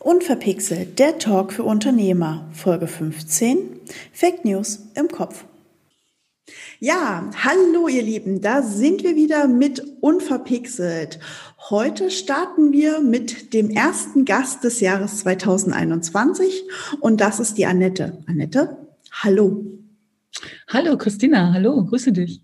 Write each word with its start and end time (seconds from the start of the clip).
Unverpixelt, 0.00 0.98
der 0.98 1.18
Talk 1.18 1.52
für 1.52 1.62
Unternehmer, 1.62 2.48
Folge 2.54 2.86
15, 2.86 3.58
Fake 4.14 4.46
News 4.46 4.86
im 4.94 5.08
Kopf. 5.08 5.44
Ja, 6.78 7.30
hallo 7.36 7.86
ihr 7.86 8.02
Lieben, 8.02 8.40
da 8.40 8.62
sind 8.62 9.04
wir 9.04 9.14
wieder 9.14 9.46
mit 9.46 9.84
Unverpixelt. 10.00 11.20
Heute 11.68 12.10
starten 12.10 12.72
wir 12.72 13.00
mit 13.00 13.52
dem 13.52 13.68
ersten 13.68 14.24
Gast 14.24 14.64
des 14.64 14.80
Jahres 14.80 15.18
2021 15.18 16.64
und 17.00 17.20
das 17.20 17.38
ist 17.38 17.58
die 17.58 17.66
Annette. 17.66 18.24
Annette, 18.26 18.78
hallo. 19.12 19.66
Hallo 20.68 20.96
Christina, 20.96 21.52
hallo, 21.52 21.84
grüße 21.84 22.12
dich. 22.12 22.40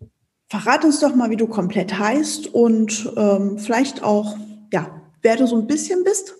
Verrat 0.51 0.85
uns 0.85 1.01
doch 1.01 1.15
mal, 1.15 1.31
wie 1.31 1.37
du 1.37 1.47
komplett 1.47 1.99
heißt 1.99 2.53
und 2.53 3.11
ähm, 3.17 3.59
vielleicht 3.59 4.03
auch, 4.03 4.37
ja, 4.75 5.01
wer 5.23 5.37
du 5.37 5.47
so 5.47 5.57
ein 5.57 5.67
bisschen 5.67 6.05
bist. 6.05 6.35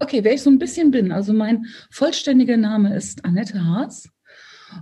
Okay, 0.00 0.24
wer 0.24 0.34
ich 0.34 0.42
so 0.42 0.50
ein 0.50 0.58
bisschen 0.58 0.90
bin. 0.90 1.12
Also 1.12 1.32
mein 1.32 1.66
vollständiger 1.90 2.56
Name 2.56 2.96
ist 2.96 3.24
Annette 3.24 3.64
Haas. 3.64 4.08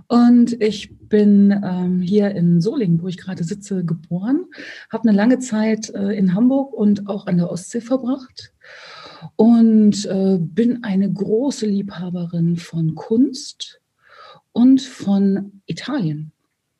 Und 0.07 0.61
ich 0.61 0.97
bin 1.09 1.51
ähm, 1.63 2.01
hier 2.01 2.31
in 2.31 2.61
Solingen, 2.61 3.01
wo 3.01 3.07
ich 3.07 3.17
gerade 3.17 3.43
sitze, 3.43 3.83
geboren, 3.83 4.45
habe 4.89 5.09
eine 5.09 5.17
lange 5.17 5.39
Zeit 5.39 5.89
äh, 5.89 6.17
in 6.17 6.33
Hamburg 6.33 6.73
und 6.73 7.09
auch 7.09 7.27
an 7.27 7.37
der 7.37 7.51
Ostsee 7.51 7.81
verbracht 7.81 8.53
und 9.35 10.05
äh, 10.05 10.37
bin 10.39 10.83
eine 10.83 11.11
große 11.11 11.65
Liebhaberin 11.65 12.55
von 12.55 12.95
Kunst 12.95 13.81
und 14.53 14.81
von 14.81 15.61
Italien. 15.65 16.31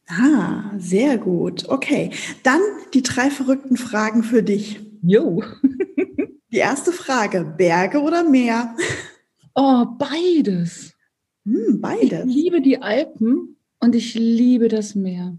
Ah, 0.08 0.72
sehr 0.78 1.18
gut. 1.18 1.70
Okay, 1.70 2.12
dann 2.44 2.60
die 2.94 3.04
drei 3.04 3.30
verrückten 3.30 3.78
Fragen 3.78 4.24
für 4.24 4.44
dich. 4.44 4.80
Jo. 5.02 5.44
Die 6.52 6.58
erste 6.58 6.92
Frage, 6.92 7.46
Berge 7.58 8.02
oder 8.02 8.24
Meer? 8.24 8.76
Oh, 9.56 9.86
beides. 9.98 10.94
Hm, 11.46 11.80
beides. 11.80 12.26
Ich 12.28 12.36
liebe 12.36 12.62
die 12.62 12.82
Alpen 12.82 13.56
und 13.80 13.96
ich 13.96 14.16
liebe 14.16 14.68
das 14.68 14.96
Meer. 14.96 15.38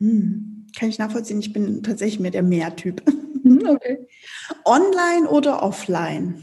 Hm, 0.00 0.66
kann 0.76 0.88
ich 0.88 0.98
nachvollziehen, 0.98 1.40
ich 1.40 1.52
bin 1.52 1.82
tatsächlich 1.82 2.20
mehr 2.20 2.30
der 2.30 2.42
Meertyp. 2.42 3.02
Hm, 3.44 3.60
okay. 3.68 3.98
Online 4.64 5.28
oder 5.28 5.62
offline? 5.62 6.42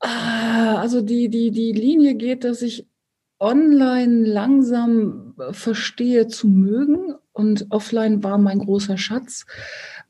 Ah, 0.00 0.74
also 0.80 1.00
die, 1.00 1.28
die, 1.28 1.52
die 1.52 1.70
Linie 1.70 2.16
geht, 2.16 2.42
dass 2.42 2.62
ich 2.62 2.88
online 3.38 4.24
langsam 4.24 5.36
verstehe 5.52 6.26
zu 6.26 6.48
mögen 6.48 7.14
und 7.32 7.66
offline 7.70 8.24
war 8.24 8.38
mein 8.38 8.58
großer 8.58 8.98
Schatz. 8.98 9.46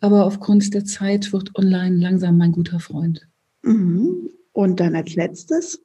Aber 0.01 0.25
aufgrund 0.25 0.73
der 0.73 0.87
Zeit 0.87 1.35
wird 1.35 1.55
online 1.55 1.97
langsam 1.97 2.39
mein 2.39 2.53
guter 2.53 2.81
Freund. 2.81 3.29
Mhm. 3.63 4.31
Und 4.53 4.81
dann 4.81 4.95
als 4.95 5.15
letztes, 5.15 5.83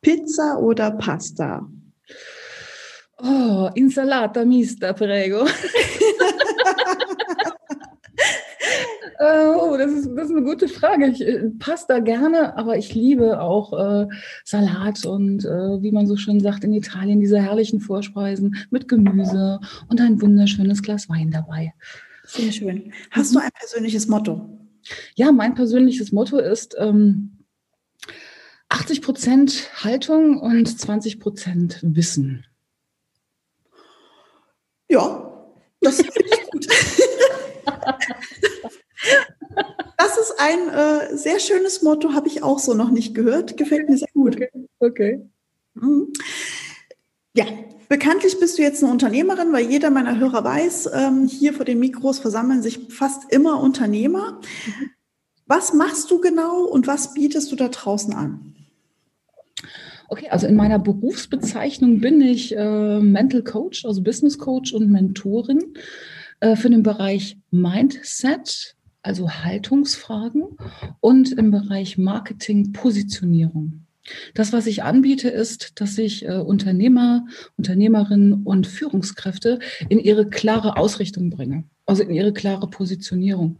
Pizza 0.00 0.58
oder 0.58 0.90
Pasta? 0.92 1.68
Oh, 3.20 3.70
Insalata 3.74 4.44
mista, 4.44 4.92
prego. 4.92 5.46
Äh, 9.18 9.46
oh, 9.46 9.76
das 9.76 9.90
ist, 9.90 10.10
das 10.14 10.26
ist 10.26 10.36
eine 10.36 10.44
gute 10.44 10.68
Frage. 10.68 11.08
Ich 11.08 11.20
äh, 11.20 11.50
Pasta 11.58 11.98
gerne, 11.98 12.56
aber 12.56 12.78
ich 12.78 12.94
liebe 12.94 13.40
auch 13.40 13.72
äh, 13.72 14.06
Salat 14.44 15.04
und 15.06 15.44
äh, 15.44 15.82
wie 15.82 15.90
man 15.90 16.06
so 16.06 16.16
schön 16.16 16.38
sagt 16.38 16.62
in 16.62 16.72
Italien, 16.72 17.18
diese 17.18 17.40
herrlichen 17.40 17.80
Vorspeisen 17.80 18.54
mit 18.70 18.86
Gemüse 18.86 19.58
und 19.88 20.00
ein 20.00 20.22
wunderschönes 20.22 20.82
Glas 20.82 21.08
Wein 21.08 21.32
dabei. 21.32 21.74
Sehr 22.24 22.52
schön. 22.52 22.92
Hast 23.10 23.34
du 23.34 23.40
ein 23.40 23.50
persönliches 23.58 24.06
Motto? 24.06 24.57
Ja, 25.14 25.32
mein 25.32 25.54
persönliches 25.54 26.12
Motto 26.12 26.38
ist 26.38 26.76
ähm, 26.78 27.44
80 28.68 29.02
Prozent 29.02 29.84
Haltung 29.84 30.40
und 30.40 30.78
20 30.78 31.20
Prozent 31.20 31.80
Wissen. 31.82 32.46
Ja, 34.88 35.46
das 35.80 36.00
ich 36.00 36.10
gut. 36.50 36.66
Das 40.00 40.16
ist 40.16 40.34
ein 40.38 40.68
äh, 40.68 41.16
sehr 41.16 41.40
schönes 41.40 41.82
Motto, 41.82 42.12
habe 42.12 42.28
ich 42.28 42.42
auch 42.42 42.60
so 42.60 42.72
noch 42.72 42.90
nicht 42.90 43.14
gehört. 43.14 43.56
Gefällt 43.56 43.88
mir 43.88 43.98
sehr 43.98 44.08
gut. 44.14 44.36
Okay. 44.36 44.50
okay. 44.78 45.28
Mhm. 45.74 46.12
Ja, 47.34 47.44
bekanntlich 47.88 48.38
bist 48.38 48.58
du 48.58 48.62
jetzt 48.62 48.82
eine 48.82 48.92
Unternehmerin, 48.92 49.52
weil 49.52 49.70
jeder 49.70 49.90
meiner 49.90 50.18
Hörer 50.18 50.44
weiß, 50.44 50.90
ähm, 50.92 51.26
hier 51.26 51.52
vor 51.52 51.64
den 51.64 51.78
Mikros 51.78 52.18
versammeln 52.18 52.62
sich 52.62 52.78
fast 52.90 53.32
immer 53.32 53.60
Unternehmer. 53.60 54.40
Was 55.46 55.72
machst 55.72 56.10
du 56.10 56.20
genau 56.20 56.64
und 56.64 56.86
was 56.86 57.14
bietest 57.14 57.50
du 57.50 57.56
da 57.56 57.68
draußen 57.68 58.12
an? 58.12 58.54
Okay, 60.08 60.28
also 60.30 60.46
in 60.46 60.56
meiner 60.56 60.78
Berufsbezeichnung 60.78 62.00
bin 62.00 62.20
ich 62.20 62.56
äh, 62.56 63.00
Mental 63.00 63.42
Coach, 63.42 63.84
also 63.84 64.02
Business 64.02 64.38
Coach 64.38 64.72
und 64.72 64.90
Mentorin 64.90 65.74
äh, 66.40 66.56
für 66.56 66.70
den 66.70 66.82
Bereich 66.82 67.38
Mindset, 67.50 68.76
also 69.02 69.30
Haltungsfragen 69.30 70.56
und 71.00 71.32
im 71.32 71.50
Bereich 71.50 71.98
Marketing, 71.98 72.72
Positionierung. 72.72 73.86
Das, 74.34 74.52
was 74.52 74.66
ich 74.66 74.82
anbiete, 74.82 75.28
ist, 75.28 75.80
dass 75.80 75.98
ich 75.98 76.24
äh, 76.26 76.36
Unternehmer, 76.36 77.26
Unternehmerinnen 77.56 78.44
und 78.44 78.66
Führungskräfte 78.66 79.58
in 79.88 79.98
ihre 79.98 80.28
klare 80.28 80.76
Ausrichtung 80.76 81.30
bringe, 81.30 81.64
also 81.86 82.02
in 82.02 82.10
ihre 82.10 82.32
klare 82.32 82.68
Positionierung. 82.68 83.58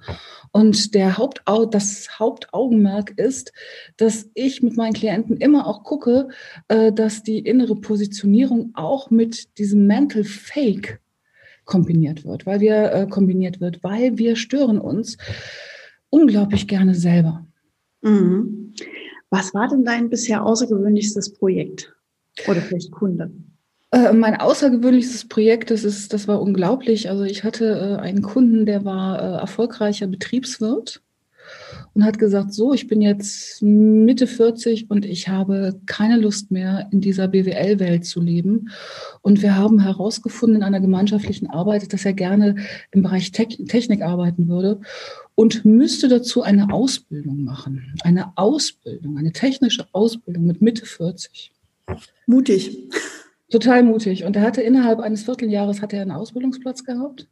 Und 0.53 0.95
der 0.95 1.19
Hauptau 1.19 1.67
das 1.67 2.19
Hauptaugenmerk 2.19 3.13
ist, 3.17 3.53
dass 3.97 4.31
ich 4.35 4.63
mit 4.63 4.77
meinen 4.77 4.95
Klienten 4.95 5.37
immer 5.37 5.67
auch 5.67 5.85
gucke, 5.85 6.29
äh, 6.69 6.93
dass 6.93 7.23
die 7.23 7.39
innere 7.39 7.77
Positionierung 7.77 8.71
auch 8.75 9.11
mit 9.11 9.59
diesem 9.59 9.87
Mental 9.87 10.25
Fake 10.25 11.01
kombiniert 11.65 12.25
wird, 12.25 12.47
weil 12.47 12.61
wir 12.61 12.93
äh, 12.93 13.07
kombiniert 13.07 13.61
wird, 13.61 13.85
weil 13.85 14.19
wir 14.19 14.35
stören 14.35 14.79
uns 14.79 15.19
unglaublich 16.11 16.67
gerne 16.67 16.95
selber. 16.95 17.47
Mhm. 18.01 18.68
Was 19.31 19.53
war 19.55 19.69
denn 19.69 19.85
dein 19.85 20.09
bisher 20.09 20.45
außergewöhnlichstes 20.45 21.35
Projekt 21.35 21.95
oder 22.47 22.61
vielleicht 22.61 22.91
Kunde? 22.91 23.31
Äh, 23.91 24.13
mein 24.13 24.37
außergewöhnlichstes 24.37 25.29
Projekt, 25.29 25.71
das 25.71 25.85
ist, 25.85 26.13
das 26.13 26.29
war 26.29 26.41
unglaublich. 26.41 27.09
Also 27.09 27.25
ich 27.25 27.45
hatte 27.45 27.99
äh, 27.99 28.03
einen 28.03 28.23
Kunden, 28.23 28.67
der 28.67 28.85
war 28.85 29.21
äh, 29.21 29.41
erfolgreicher 29.41 30.07
Betriebswirt 30.07 31.03
und 31.95 32.05
hat 32.05 32.19
gesagt, 32.19 32.53
so, 32.53 32.75
ich 32.75 32.87
bin 32.87 33.01
jetzt 33.01 33.63
Mitte 33.63 34.27
40 34.27 34.91
und 34.91 35.07
ich 35.07 35.29
habe 35.29 35.81
keine 35.87 36.19
Lust 36.19 36.51
mehr, 36.51 36.89
in 36.91 37.01
dieser 37.01 37.29
BWL-Welt 37.29 38.05
zu 38.05 38.21
leben. 38.21 38.69
Und 39.23 39.43
wir 39.43 39.57
haben 39.57 39.81
herausgefunden 39.81 40.57
in 40.57 40.63
einer 40.63 40.81
gemeinschaftlichen 40.81 41.49
Arbeit, 41.49 41.93
dass 41.93 42.05
er 42.05 42.13
gerne 42.13 42.57
im 42.91 43.03
Bereich 43.03 43.33
Te 43.33 43.47
Technik 43.47 44.03
arbeiten 44.03 44.49
würde 44.49 44.81
und 45.39 45.65
müsste 45.65 46.09
dazu 46.09 46.43
eine 46.43 46.73
Ausbildung 46.73 47.45
machen. 47.45 47.95
Eine 48.03 48.37
Ausbildung, 48.37 49.19
eine 49.19 49.31
technische 49.31 49.87
Ausbildung 49.93 50.47
mit 50.47 50.61
Mitte 50.61 50.85
40. 50.85 51.53
Mutig. 52.27 52.89
Total 53.49 53.85
mutig. 53.85 54.25
Und 54.25 54.35
er 54.35 54.43
hatte 54.43 54.63
innerhalb 54.63 54.99
eines 54.99 55.23
Vierteljahres 55.23 55.81
hat 55.81 55.93
er 55.93 56.03
einen 56.03 56.11
Ausbildungsplatz 56.11 56.83
gehabt. 56.83 57.29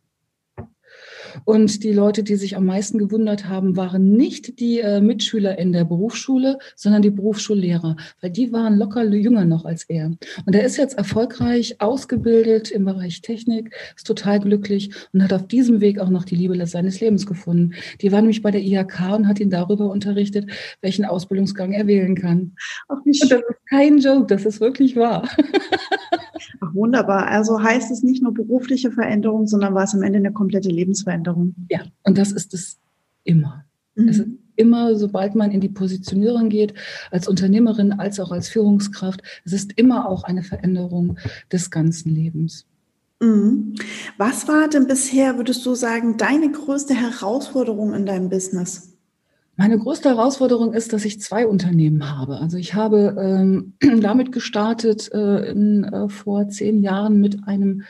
Und 1.44 1.84
die 1.84 1.92
Leute, 1.92 2.22
die 2.22 2.36
sich 2.36 2.56
am 2.56 2.66
meisten 2.66 2.98
gewundert 2.98 3.48
haben, 3.48 3.76
waren 3.76 4.12
nicht 4.16 4.60
die 4.60 4.80
äh, 4.80 5.00
Mitschüler 5.00 5.58
in 5.58 5.72
der 5.72 5.84
Berufsschule, 5.84 6.58
sondern 6.74 7.02
die 7.02 7.10
Berufsschullehrer, 7.10 7.96
weil 8.20 8.30
die 8.30 8.52
waren 8.52 8.78
locker 8.78 9.04
jünger 9.04 9.44
noch 9.44 9.64
als 9.64 9.84
er. 9.84 10.12
Und 10.46 10.54
er 10.54 10.64
ist 10.64 10.76
jetzt 10.76 10.98
erfolgreich 10.98 11.80
ausgebildet 11.80 12.70
im 12.70 12.84
Bereich 12.84 13.20
Technik, 13.20 13.74
ist 13.96 14.06
total 14.06 14.40
glücklich 14.40 14.90
und 15.12 15.22
hat 15.22 15.32
auf 15.32 15.46
diesem 15.46 15.80
Weg 15.80 15.98
auch 15.98 16.10
noch 16.10 16.24
die 16.24 16.36
Liebe 16.36 16.66
seines 16.66 17.00
Lebens 17.00 17.26
gefunden. 17.26 17.74
Die 18.00 18.12
war 18.12 18.20
nämlich 18.20 18.42
bei 18.42 18.50
der 18.50 18.62
IHK 18.62 19.16
und 19.16 19.28
hat 19.28 19.40
ihn 19.40 19.50
darüber 19.50 19.90
unterrichtet, 19.90 20.50
welchen 20.80 21.04
Ausbildungsgang 21.04 21.72
er 21.72 21.86
wählen 21.86 22.14
kann. 22.14 22.52
Ach, 22.88 22.96
und 23.04 23.22
das 23.22 23.30
ist 23.30 23.68
kein 23.68 23.98
Joke, 23.98 24.26
das 24.26 24.44
ist 24.44 24.60
wirklich 24.60 24.96
wahr. 24.96 25.28
Ach, 26.60 26.74
wunderbar. 26.74 27.26
Also 27.28 27.62
heißt 27.62 27.90
es 27.90 28.02
nicht 28.02 28.22
nur 28.22 28.34
berufliche 28.34 28.90
Veränderung, 28.90 29.46
sondern 29.46 29.74
war 29.74 29.84
es 29.84 29.94
am 29.94 30.02
Ende 30.02 30.18
eine 30.18 30.32
komplette 30.32 30.68
Lebensveränderung. 30.68 31.54
Ja, 31.70 31.80
und 32.04 32.18
das 32.18 32.32
ist 32.32 32.54
es 32.54 32.78
immer. 33.24 33.64
Mhm. 33.94 34.08
Es 34.08 34.18
ist 34.18 34.28
immer, 34.56 34.96
sobald 34.96 35.34
man 35.34 35.50
in 35.50 35.60
die 35.60 35.68
Positionierung 35.68 36.48
geht, 36.48 36.74
als 37.10 37.28
Unternehmerin, 37.28 37.92
als 37.92 38.18
auch 38.20 38.32
als 38.32 38.48
Führungskraft, 38.48 39.22
es 39.44 39.52
ist 39.52 39.72
immer 39.76 40.08
auch 40.08 40.24
eine 40.24 40.42
Veränderung 40.42 41.18
des 41.52 41.70
ganzen 41.70 42.10
Lebens. 42.10 42.66
Mhm. 43.20 43.74
Was 44.18 44.48
war 44.48 44.68
denn 44.68 44.86
bisher, 44.86 45.36
würdest 45.36 45.64
du 45.64 45.74
sagen, 45.74 46.16
deine 46.16 46.50
größte 46.50 46.94
Herausforderung 46.94 47.94
in 47.94 48.06
deinem 48.06 48.28
Business? 48.28 48.95
Meine 49.56 49.78
größte 49.78 50.10
Herausforderung 50.10 50.74
ist, 50.74 50.92
dass 50.92 51.06
ich 51.06 51.20
zwei 51.20 51.46
Unternehmen 51.46 52.10
habe. 52.16 52.38
Also 52.38 52.58
ich 52.58 52.74
habe 52.74 53.16
ähm, 53.18 53.74
damit 54.02 54.30
gestartet 54.30 55.10
äh, 55.12 55.50
in, 55.50 55.84
äh, 55.84 56.08
vor 56.08 56.48
zehn 56.48 56.82
Jahren 56.82 57.20
mit 57.20 57.48
einem 57.48 57.82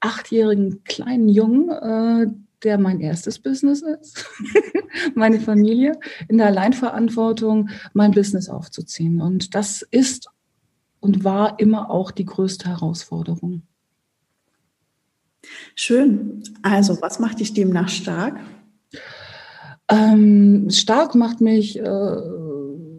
achtjährigen 0.00 0.82
kleinen 0.84 1.28
Jungen, 1.28 1.70
äh, 1.70 2.26
der 2.64 2.78
mein 2.78 3.00
erstes 3.00 3.38
Business 3.38 3.82
ist, 3.82 4.26
meine 5.14 5.38
Familie, 5.38 5.92
in 6.28 6.38
der 6.38 6.48
Alleinverantwortung 6.48 7.70
mein 7.92 8.10
Business 8.10 8.48
aufzuziehen. 8.48 9.20
Und 9.20 9.54
das 9.54 9.82
ist 9.82 10.28
und 11.00 11.22
war 11.22 11.60
immer 11.60 11.90
auch 11.90 12.10
die 12.10 12.24
größte 12.24 12.68
Herausforderung. 12.68 13.62
Schön. 15.74 16.42
Also, 16.62 17.00
was 17.02 17.18
macht 17.18 17.40
dich 17.40 17.52
demnach 17.52 17.90
stark? 17.90 18.40
Ähm, 19.88 20.68
stark 20.70 21.14
macht 21.14 21.40
mich 21.40 21.78
äh, 21.78 22.16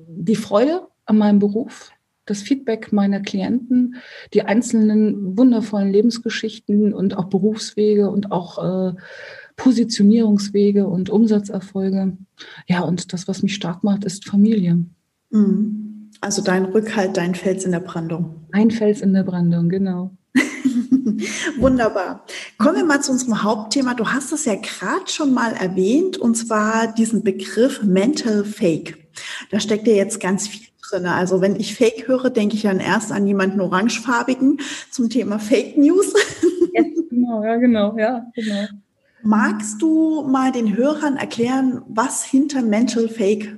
die 0.07 0.35
Freude 0.35 0.87
an 1.05 1.17
meinem 1.17 1.39
Beruf, 1.39 1.91
das 2.25 2.41
Feedback 2.41 2.91
meiner 2.91 3.19
Klienten, 3.19 3.95
die 4.33 4.43
einzelnen 4.43 5.37
wundervollen 5.37 5.91
Lebensgeschichten 5.91 6.93
und 6.93 7.17
auch 7.17 7.25
Berufswege 7.25 8.09
und 8.09 8.31
auch 8.31 8.91
äh, 8.91 8.93
Positionierungswege 9.55 10.87
und 10.87 11.09
Umsatzerfolge. 11.09 12.17
Ja, 12.67 12.81
und 12.81 13.13
das, 13.13 13.27
was 13.27 13.41
mich 13.41 13.55
stark 13.55 13.83
macht, 13.83 14.03
ist 14.03 14.25
Familie. 14.25 14.83
Mhm. 15.29 16.09
Also 16.21 16.41
dein 16.41 16.65
Rückhalt, 16.65 17.17
dein 17.17 17.35
Fels 17.35 17.65
in 17.65 17.71
der 17.71 17.79
Brandung. 17.79 18.47
Ein 18.51 18.71
Fels 18.71 19.01
in 19.01 19.13
der 19.13 19.23
Brandung, 19.23 19.69
genau. 19.69 20.11
Wunderbar. 21.59 22.25
Kommen 22.57 22.77
wir 22.77 22.85
mal 22.85 23.01
zu 23.01 23.11
unserem 23.11 23.43
Hauptthema. 23.43 23.93
Du 23.93 24.07
hast 24.07 24.31
es 24.31 24.45
ja 24.45 24.55
gerade 24.55 25.07
schon 25.07 25.33
mal 25.33 25.53
erwähnt, 25.53 26.17
und 26.17 26.35
zwar 26.35 26.93
diesen 26.93 27.23
Begriff 27.23 27.83
Mental 27.83 28.43
Fake. 28.43 28.97
Da 29.51 29.59
steckt 29.59 29.87
ja 29.87 29.93
jetzt 29.93 30.19
ganz 30.19 30.47
viel 30.47 30.67
drin. 30.89 31.05
Also 31.05 31.41
wenn 31.41 31.55
ich 31.55 31.75
Fake 31.75 32.07
höre, 32.07 32.29
denke 32.29 32.55
ich 32.55 32.63
dann 32.63 32.79
erst 32.79 33.11
an 33.11 33.27
jemanden 33.27 33.61
orangefarbigen 33.61 34.59
zum 34.91 35.09
Thema 35.09 35.39
Fake 35.39 35.77
News. 35.77 36.13
Ja, 36.77 36.83
genau, 37.09 37.43
ja, 37.43 37.55
genau, 37.55 37.97
ja, 37.97 38.25
genau. 38.35 38.67
Magst 39.23 39.81
du 39.81 40.23
mal 40.27 40.51
den 40.51 40.75
Hörern 40.75 41.15
erklären, 41.15 41.81
was 41.87 42.25
hinter 42.25 42.61
Mental 42.61 43.07
Fake 43.07 43.57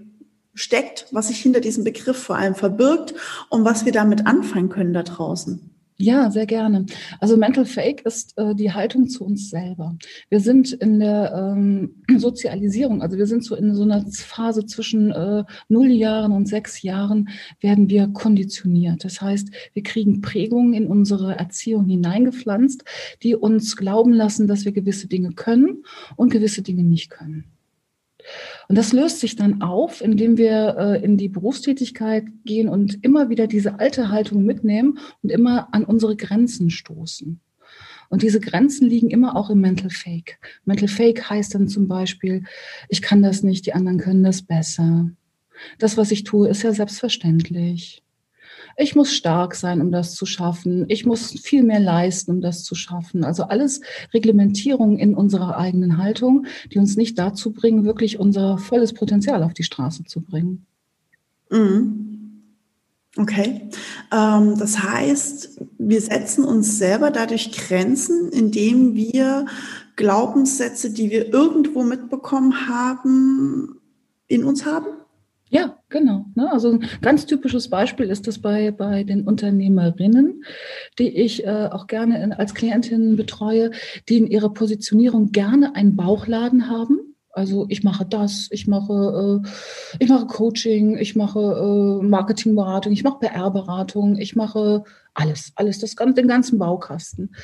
steckt, 0.53 1.07
was 1.11 1.29
sich 1.29 1.39
hinter 1.39 1.59
diesem 1.59 1.83
Begriff 1.83 2.17
vor 2.17 2.35
allem 2.35 2.53
verbirgt 2.53 3.15
und 3.49 3.65
was 3.65 3.85
wir 3.85 3.91
damit 3.91 4.27
anfangen 4.27 4.69
können 4.69 4.93
da 4.93 5.01
draußen? 5.01 5.76
Ja, 5.99 6.29
sehr 6.29 6.45
gerne. 6.45 6.85
Also 7.19 7.37
Mental 7.37 7.65
Fake 7.65 8.01
ist 8.05 8.37
äh, 8.37 8.53
die 8.53 8.71
Haltung 8.71 9.09
zu 9.09 9.25
uns 9.25 9.49
selber. 9.49 9.97
Wir 10.29 10.39
sind 10.39 10.71
in 10.73 10.99
der 10.99 11.33
ähm, 11.33 12.03
Sozialisierung, 12.17 13.01
also 13.01 13.17
wir 13.17 13.25
sind 13.25 13.43
so 13.43 13.55
in 13.55 13.73
so 13.73 13.81
einer 13.81 14.05
Phase 14.11 14.67
zwischen 14.67 15.11
äh, 15.11 15.43
null 15.69 15.89
Jahren 15.89 16.33
und 16.33 16.47
sechs 16.47 16.83
Jahren, 16.83 17.29
werden 17.61 17.89
wir 17.89 18.09
konditioniert. 18.09 19.03
Das 19.03 19.21
heißt, 19.21 19.49
wir 19.73 19.81
kriegen 19.81 20.21
Prägungen 20.21 20.73
in 20.73 20.85
unsere 20.85 21.35
Erziehung 21.35 21.85
hineingepflanzt, 21.85 22.83
die 23.23 23.35
uns 23.35 23.75
glauben 23.75 24.13
lassen, 24.13 24.47
dass 24.47 24.65
wir 24.65 24.73
gewisse 24.73 25.07
Dinge 25.07 25.31
können 25.31 25.83
und 26.15 26.31
gewisse 26.31 26.61
Dinge 26.61 26.83
nicht 26.83 27.09
können. 27.09 27.56
Und 28.67 28.77
das 28.77 28.93
löst 28.93 29.19
sich 29.19 29.35
dann 29.35 29.61
auf, 29.61 30.01
indem 30.01 30.37
wir 30.37 30.75
äh, 30.77 31.03
in 31.03 31.17
die 31.17 31.29
Berufstätigkeit 31.29 32.25
gehen 32.45 32.69
und 32.69 33.03
immer 33.03 33.29
wieder 33.29 33.47
diese 33.47 33.79
alte 33.79 34.09
Haltung 34.09 34.43
mitnehmen 34.43 34.99
und 35.23 35.31
immer 35.31 35.73
an 35.73 35.83
unsere 35.83 36.15
Grenzen 36.15 36.69
stoßen. 36.69 37.39
Und 38.09 38.21
diese 38.21 38.39
Grenzen 38.39 38.87
liegen 38.87 39.09
immer 39.09 39.35
auch 39.35 39.49
im 39.49 39.59
Mental 39.59 39.89
Fake. 39.89 40.39
Mental 40.65 40.87
Fake 40.87 41.29
heißt 41.29 41.55
dann 41.55 41.67
zum 41.67 41.87
Beispiel, 41.87 42.43
ich 42.89 43.01
kann 43.01 43.21
das 43.21 43.43
nicht, 43.43 43.65
die 43.65 43.73
anderen 43.73 43.97
können 43.97 44.23
das 44.23 44.41
besser. 44.41 45.09
Das, 45.79 45.97
was 45.97 46.11
ich 46.11 46.23
tue, 46.23 46.47
ist 46.47 46.63
ja 46.63 46.71
selbstverständlich. 46.73 48.03
Ich 48.79 48.95
muss 48.95 49.11
stark 49.11 49.55
sein, 49.55 49.81
um 49.81 49.91
das 49.91 50.13
zu 50.13 50.27
schaffen. 50.27 50.85
Ich 50.87 51.03
muss 51.03 51.31
viel 51.31 51.63
mehr 51.63 51.79
leisten, 51.79 52.29
um 52.29 52.41
das 52.41 52.63
zu 52.63 52.75
schaffen. 52.75 53.23
Also 53.23 53.43
alles 53.43 53.81
Reglementierungen 54.13 54.99
in 54.99 55.15
unserer 55.15 55.57
eigenen 55.57 55.97
Haltung, 55.97 56.45
die 56.71 56.77
uns 56.77 56.95
nicht 56.95 57.17
dazu 57.17 57.51
bringen, 57.51 57.85
wirklich 57.85 58.19
unser 58.19 58.59
volles 58.59 58.93
Potenzial 58.93 59.41
auf 59.41 59.53
die 59.53 59.63
Straße 59.63 60.03
zu 60.03 60.21
bringen. 60.21 60.67
Mhm. 61.49 62.43
Okay. 63.17 63.69
Ähm, 64.13 64.59
das 64.59 64.83
heißt, 64.83 65.59
wir 65.79 66.01
setzen 66.01 66.45
uns 66.45 66.77
selber 66.77 67.09
dadurch 67.09 67.51
Grenzen, 67.51 68.29
indem 68.31 68.93
wir 68.93 69.47
Glaubenssätze, 69.95 70.91
die 70.91 71.09
wir 71.09 71.33
irgendwo 71.33 71.81
mitbekommen 71.81 72.67
haben, 72.67 73.81
in 74.27 74.43
uns 74.43 74.65
haben? 74.65 74.85
Ja, 75.49 75.77
genau. 75.89 76.25
Ne? 76.35 76.51
Also 76.51 76.71
ein 76.71 76.89
ganz 77.01 77.25
typisches 77.25 77.69
Beispiel 77.69 78.09
ist 78.09 78.27
das 78.27 78.39
bei, 78.39 78.71
bei 78.71 79.03
den 79.03 79.23
Unternehmerinnen, 79.23 80.43
die 80.99 81.09
ich 81.09 81.45
äh, 81.45 81.69
auch 81.71 81.87
gerne 81.87 82.37
als 82.37 82.53
Klientinnen 82.53 83.15
betreue, 83.15 83.71
die 84.09 84.17
in 84.17 84.27
ihrer 84.27 84.53
Positionierung 84.53 85.31
gerne 85.31 85.75
einen 85.75 85.95
Bauchladen 85.95 86.69
haben. 86.69 87.15
Also 87.31 87.65
ich 87.69 87.83
mache 87.83 88.05
das, 88.05 88.49
ich 88.51 88.67
mache, 88.67 89.41
äh, 89.45 89.47
ich 89.99 90.09
mache 90.09 90.25
Coaching, 90.25 90.97
ich 90.97 91.15
mache 91.15 91.39
äh, 91.39 92.05
Marketingberatung, 92.05 92.91
ich 92.91 93.03
mache 93.03 93.19
PR-Beratung, 93.19 94.17
ich 94.17 94.35
mache 94.35 94.83
alles, 95.17 95.51
alles, 95.55 95.79
das, 95.79 95.95
den 95.95 96.27
ganzen 96.27 96.59
Baukasten. 96.59 97.35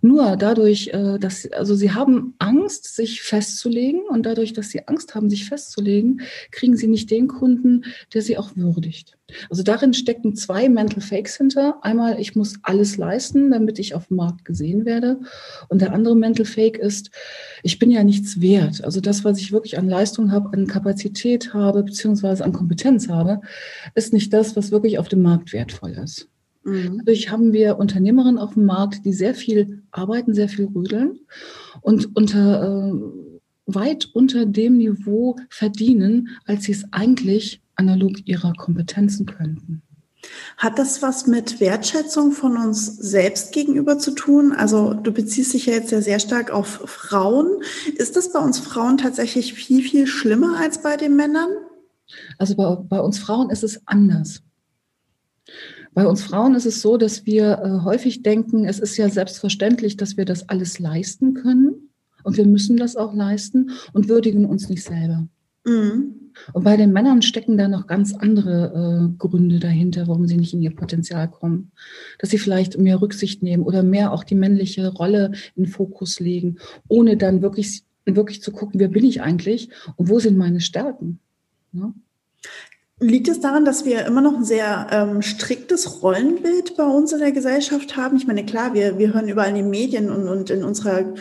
Nur 0.00 0.36
dadurch, 0.36 0.88
äh, 0.88 1.18
dass, 1.18 1.50
also 1.52 1.76
sie 1.76 1.92
haben 1.92 2.34
Angst, 2.38 2.96
sich 2.96 3.22
festzulegen 3.22 4.02
und 4.08 4.26
dadurch, 4.26 4.52
dass 4.52 4.70
sie 4.70 4.88
Angst 4.88 5.14
haben, 5.14 5.30
sich 5.30 5.44
festzulegen, 5.44 6.22
kriegen 6.50 6.76
sie 6.76 6.88
nicht 6.88 7.10
den 7.10 7.28
Kunden, 7.28 7.84
der 8.12 8.22
sie 8.22 8.36
auch 8.38 8.56
würdigt. 8.56 9.16
Also 9.50 9.62
darin 9.62 9.94
stecken 9.94 10.34
zwei 10.34 10.68
Mental 10.68 11.00
Fakes 11.00 11.36
hinter. 11.36 11.78
Einmal, 11.82 12.20
ich 12.20 12.34
muss 12.34 12.58
alles 12.64 12.96
leisten, 12.96 13.52
damit 13.52 13.78
ich 13.78 13.94
auf 13.94 14.08
dem 14.08 14.16
Markt 14.16 14.44
gesehen 14.44 14.84
werde. 14.84 15.20
Und 15.68 15.80
der 15.80 15.92
andere 15.92 16.16
Mental 16.16 16.44
Fake 16.44 16.76
ist, 16.76 17.10
ich 17.62 17.78
bin 17.78 17.92
ja 17.92 18.02
nichts 18.02 18.40
wert. 18.40 18.82
Also 18.82 19.00
das, 19.00 19.22
was 19.24 19.38
ich 19.38 19.52
wirklich 19.52 19.78
an 19.78 19.88
Leistung 19.88 20.32
habe, 20.32 20.52
an 20.52 20.66
Kapazität 20.66 21.54
habe, 21.54 21.84
beziehungsweise 21.84 22.44
an 22.44 22.52
Kompetenz 22.52 23.08
habe, 23.08 23.40
ist 23.94 24.12
nicht 24.12 24.32
das, 24.32 24.56
was 24.56 24.72
wirklich 24.72 24.98
auf 24.98 25.08
dem 25.08 25.22
Markt 25.22 25.52
wertvoll 25.52 25.92
ist. 25.92 26.31
Mhm. 26.64 26.98
Dadurch 26.98 27.30
haben 27.30 27.52
wir 27.52 27.78
Unternehmerinnen 27.78 28.38
auf 28.38 28.54
dem 28.54 28.64
Markt, 28.66 29.04
die 29.04 29.12
sehr 29.12 29.34
viel 29.34 29.82
arbeiten, 29.90 30.34
sehr 30.34 30.48
viel 30.48 30.66
rüdeln 30.66 31.20
und 31.80 32.16
unter, 32.16 32.62
äh, 32.62 32.92
weit 33.66 34.10
unter 34.12 34.46
dem 34.46 34.78
Niveau 34.78 35.36
verdienen, 35.48 36.28
als 36.46 36.64
sie 36.64 36.72
es 36.72 36.84
eigentlich 36.92 37.60
analog 37.76 38.26
ihrer 38.26 38.52
Kompetenzen 38.52 39.26
könnten. 39.26 39.82
Hat 40.56 40.78
das 40.78 41.02
was 41.02 41.26
mit 41.26 41.60
Wertschätzung 41.60 42.30
von 42.30 42.56
uns 42.56 42.86
selbst 42.86 43.52
gegenüber 43.52 43.98
zu 43.98 44.12
tun? 44.12 44.52
Also 44.52 44.94
du 44.94 45.12
beziehst 45.12 45.52
dich 45.52 45.66
ja 45.66 45.74
jetzt 45.74 45.90
ja 45.90 46.00
sehr 46.00 46.20
stark 46.20 46.52
auf 46.52 46.66
Frauen. 46.66 47.48
Ist 47.96 48.16
das 48.16 48.32
bei 48.32 48.38
uns 48.38 48.60
Frauen 48.60 48.98
tatsächlich 48.98 49.54
viel, 49.54 49.82
viel 49.82 50.06
schlimmer 50.06 50.58
als 50.60 50.80
bei 50.80 50.96
den 50.96 51.16
Männern? 51.16 51.48
Also 52.38 52.54
bei, 52.54 52.76
bei 52.76 53.00
uns 53.00 53.18
Frauen 53.18 53.50
ist 53.50 53.64
es 53.64 53.86
anders. 53.86 54.42
Bei 55.94 56.06
uns 56.06 56.22
Frauen 56.22 56.54
ist 56.54 56.66
es 56.66 56.80
so, 56.80 56.96
dass 56.96 57.26
wir 57.26 57.58
äh, 57.58 57.84
häufig 57.84 58.22
denken, 58.22 58.64
es 58.64 58.78
ist 58.78 58.96
ja 58.96 59.08
selbstverständlich, 59.08 59.96
dass 59.96 60.16
wir 60.16 60.24
das 60.24 60.48
alles 60.48 60.78
leisten 60.78 61.34
können 61.34 61.90
und 62.24 62.36
wir 62.36 62.46
müssen 62.46 62.76
das 62.76 62.96
auch 62.96 63.14
leisten 63.14 63.72
und 63.92 64.08
würdigen 64.08 64.46
uns 64.46 64.68
nicht 64.68 64.84
selber. 64.84 65.26
Mhm. 65.64 66.22
Und 66.54 66.64
bei 66.64 66.76
den 66.78 66.92
Männern 66.92 67.20
stecken 67.20 67.58
da 67.58 67.68
noch 67.68 67.86
ganz 67.86 68.14
andere 68.14 69.10
äh, 69.12 69.18
Gründe 69.18 69.58
dahinter, 69.58 70.08
warum 70.08 70.26
sie 70.26 70.36
nicht 70.36 70.54
in 70.54 70.62
ihr 70.62 70.74
Potenzial 70.74 71.30
kommen. 71.30 71.72
Dass 72.18 72.30
sie 72.30 72.38
vielleicht 72.38 72.78
mehr 72.78 73.02
Rücksicht 73.02 73.42
nehmen 73.42 73.62
oder 73.62 73.82
mehr 73.82 74.12
auch 74.12 74.24
die 74.24 74.34
männliche 74.34 74.88
Rolle 74.88 75.32
in 75.54 75.66
Fokus 75.66 76.20
legen, 76.20 76.56
ohne 76.88 77.18
dann 77.18 77.42
wirklich, 77.42 77.82
wirklich 78.06 78.42
zu 78.42 78.50
gucken, 78.50 78.80
wer 78.80 78.88
bin 78.88 79.04
ich 79.04 79.20
eigentlich 79.20 79.68
und 79.96 80.08
wo 80.08 80.18
sind 80.18 80.38
meine 80.38 80.60
Stärken. 80.60 81.18
Ja? 81.72 81.92
Liegt 83.02 83.26
es 83.26 83.40
daran, 83.40 83.64
dass 83.64 83.84
wir 83.84 84.06
immer 84.06 84.20
noch 84.20 84.36
ein 84.36 84.44
sehr 84.44 84.86
ähm, 84.92 85.22
striktes 85.22 86.02
Rollenbild 86.02 86.76
bei 86.76 86.84
uns 86.84 87.12
in 87.12 87.18
der 87.18 87.32
Gesellschaft 87.32 87.96
haben? 87.96 88.16
Ich 88.16 88.28
meine, 88.28 88.46
klar, 88.46 88.74
wir, 88.74 88.96
wir 88.96 89.12
hören 89.12 89.26
überall 89.26 89.48
in 89.48 89.56
den 89.56 89.70
Medien 89.70 90.08
und, 90.08 90.28
und 90.28 90.50
in 90.50 90.62
unserer 90.62 91.12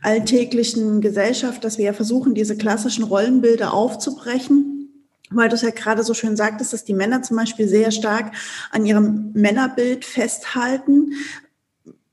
alltäglichen 0.00 1.02
Gesellschaft, 1.02 1.62
dass 1.62 1.76
wir 1.76 1.84
ja 1.84 1.92
versuchen, 1.92 2.34
diese 2.34 2.56
klassischen 2.56 3.04
Rollenbilder 3.04 3.74
aufzubrechen. 3.74 4.88
Weil 5.30 5.50
du 5.50 5.56
es 5.56 5.62
ja 5.62 5.70
gerade 5.70 6.04
so 6.04 6.14
schön 6.14 6.36
sagtest, 6.36 6.72
dass 6.72 6.84
die 6.84 6.94
Männer 6.94 7.20
zum 7.20 7.36
Beispiel 7.36 7.68
sehr 7.68 7.90
stark 7.90 8.32
an 8.70 8.86
ihrem 8.86 9.32
Männerbild 9.34 10.06
festhalten. 10.06 11.12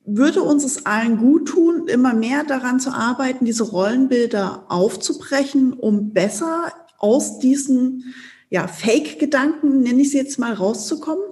Würde 0.06 0.42
uns 0.42 0.66
es 0.66 0.86
allen 0.86 1.18
gut 1.18 1.48
tun, 1.48 1.88
immer 1.88 2.14
mehr 2.14 2.44
daran 2.44 2.82
zu 2.82 2.90
arbeiten, 2.90 3.46
diese 3.46 3.64
Rollenbilder 3.64 4.66
aufzubrechen, 4.68 5.72
um 5.72 6.12
besser 6.12 6.74
aus 6.98 7.40
diesen 7.40 8.14
ja, 8.54 8.68
Fake-Gedanken, 8.68 9.82
nenne 9.82 10.04
ich 10.04 10.12
sie 10.12 10.18
jetzt 10.18 10.38
mal, 10.38 10.54
rauszukommen? 10.54 11.24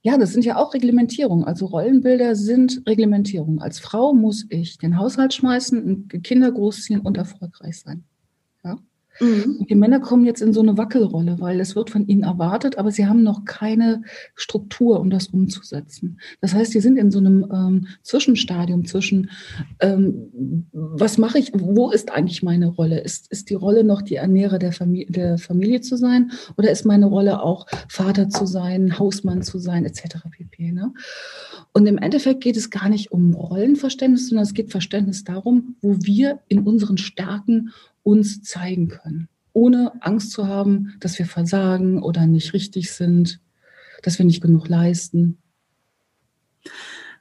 Ja, 0.00 0.16
das 0.16 0.32
sind 0.32 0.46
ja 0.46 0.56
auch 0.56 0.72
Reglementierungen. 0.72 1.44
Also 1.44 1.66
Rollenbilder 1.66 2.34
sind 2.36 2.82
Reglementierungen. 2.86 3.60
Als 3.60 3.80
Frau 3.80 4.14
muss 4.14 4.46
ich 4.48 4.78
den 4.78 4.98
Haushalt 4.98 5.34
schmeißen, 5.34 6.08
Kinder 6.22 6.50
großziehen 6.50 7.00
und 7.00 7.18
erfolgreich 7.18 7.80
sein. 7.80 8.04
Mhm. 9.20 9.66
Die 9.68 9.74
Männer 9.74 10.00
kommen 10.00 10.24
jetzt 10.24 10.42
in 10.42 10.52
so 10.52 10.60
eine 10.60 10.76
Wackelrolle, 10.76 11.36
weil 11.40 11.60
es 11.60 11.76
wird 11.76 11.90
von 11.90 12.06
ihnen 12.06 12.22
erwartet, 12.22 12.78
aber 12.78 12.90
sie 12.90 13.06
haben 13.06 13.22
noch 13.22 13.44
keine 13.44 14.02
Struktur, 14.34 15.00
um 15.00 15.10
das 15.10 15.28
umzusetzen. 15.28 16.20
Das 16.40 16.54
heißt, 16.54 16.72
sie 16.72 16.80
sind 16.80 16.96
in 16.96 17.10
so 17.10 17.18
einem 17.18 17.46
ähm, 17.52 17.86
Zwischenstadium 18.02 18.84
zwischen, 18.84 19.30
ähm, 19.80 20.66
was 20.72 21.18
mache 21.18 21.38
ich, 21.38 21.52
wo 21.54 21.90
ist 21.90 22.12
eigentlich 22.12 22.42
meine 22.42 22.68
Rolle? 22.68 23.00
Ist, 23.00 23.30
ist 23.30 23.50
die 23.50 23.54
Rolle 23.54 23.84
noch 23.84 24.02
die 24.02 24.16
Ernährer 24.16 24.58
der 24.58 24.72
Familie, 24.72 25.06
der 25.10 25.38
Familie 25.38 25.80
zu 25.80 25.96
sein 25.96 26.32
oder 26.56 26.70
ist 26.70 26.84
meine 26.84 27.06
Rolle 27.06 27.42
auch 27.42 27.66
Vater 27.88 28.28
zu 28.28 28.46
sein, 28.46 28.98
Hausmann 28.98 29.42
zu 29.42 29.58
sein, 29.58 29.84
etc. 29.84 30.18
pp. 30.30 30.72
Ne? 30.72 30.92
Und 31.72 31.86
im 31.86 31.98
Endeffekt 31.98 32.42
geht 32.42 32.56
es 32.56 32.70
gar 32.70 32.88
nicht 32.88 33.12
um 33.12 33.34
Rollenverständnis, 33.34 34.28
sondern 34.28 34.44
es 34.44 34.54
geht 34.54 34.70
Verständnis 34.70 35.24
darum, 35.24 35.76
wo 35.80 35.96
wir 36.00 36.40
in 36.48 36.60
unseren 36.60 36.98
Stärken 36.98 37.70
uns 38.06 38.40
zeigen 38.42 38.86
können, 38.86 39.28
ohne 39.52 40.00
Angst 40.00 40.30
zu 40.30 40.46
haben, 40.46 40.94
dass 41.00 41.18
wir 41.18 41.26
versagen 41.26 42.00
oder 42.00 42.28
nicht 42.28 42.52
richtig 42.52 42.92
sind, 42.92 43.40
dass 44.02 44.18
wir 44.18 44.24
nicht 44.24 44.40
genug 44.40 44.68
leisten. 44.68 45.38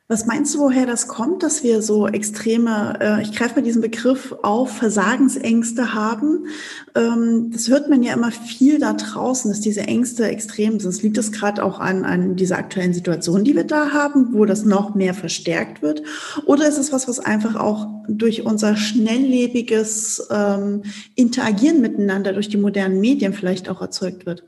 Was 0.07 0.27
meinst 0.27 0.53
du, 0.53 0.59
woher 0.59 0.85
das 0.85 1.07
kommt, 1.07 1.41
dass 1.41 1.63
wir 1.63 1.81
so 1.81 2.07
extreme, 2.07 2.99
äh, 3.01 3.23
ich 3.23 3.35
greife 3.35 3.55
mal 3.55 3.63
diesen 3.63 3.81
Begriff 3.81 4.35
auf, 4.43 4.77
Versagensängste 4.77 5.95
haben? 5.95 6.45
Ähm, 6.93 7.49
das 7.51 7.69
hört 7.69 7.89
man 7.89 8.03
ja 8.03 8.13
immer 8.13 8.31
viel 8.31 8.77
da 8.77 8.93
draußen, 8.93 9.49
dass 9.49 9.61
diese 9.61 9.81
Ängste 9.81 10.27
extrem 10.27 10.79
sind. 10.79 11.01
Liegt 11.01 11.17
das 11.17 11.31
gerade 11.31 11.63
auch 11.63 11.79
an, 11.79 12.05
an 12.05 12.35
dieser 12.35 12.59
aktuellen 12.59 12.93
Situation, 12.93 13.43
die 13.43 13.55
wir 13.55 13.63
da 13.63 13.93
haben, 13.93 14.33
wo 14.33 14.45
das 14.45 14.63
noch 14.63 14.93
mehr 14.93 15.15
verstärkt 15.15 15.81
wird? 15.81 16.03
Oder 16.45 16.67
ist 16.67 16.77
es 16.77 16.93
was, 16.93 17.07
was 17.07 17.19
einfach 17.19 17.55
auch 17.55 17.87
durch 18.07 18.45
unser 18.45 18.77
schnelllebiges 18.77 20.27
ähm, 20.29 20.83
Interagieren 21.15 21.81
miteinander, 21.81 22.31
durch 22.31 22.49
die 22.49 22.57
modernen 22.57 22.99
Medien 22.99 23.33
vielleicht 23.33 23.69
auch 23.69 23.81
erzeugt 23.81 24.27
wird? 24.27 24.43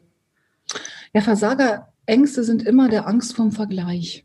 Ja, 1.16 1.22
Versagerängste 1.22 2.44
sind 2.44 2.62
immer 2.62 2.90
der 2.90 3.08
Angst 3.08 3.36
vom 3.36 3.52
Vergleich. 3.52 4.24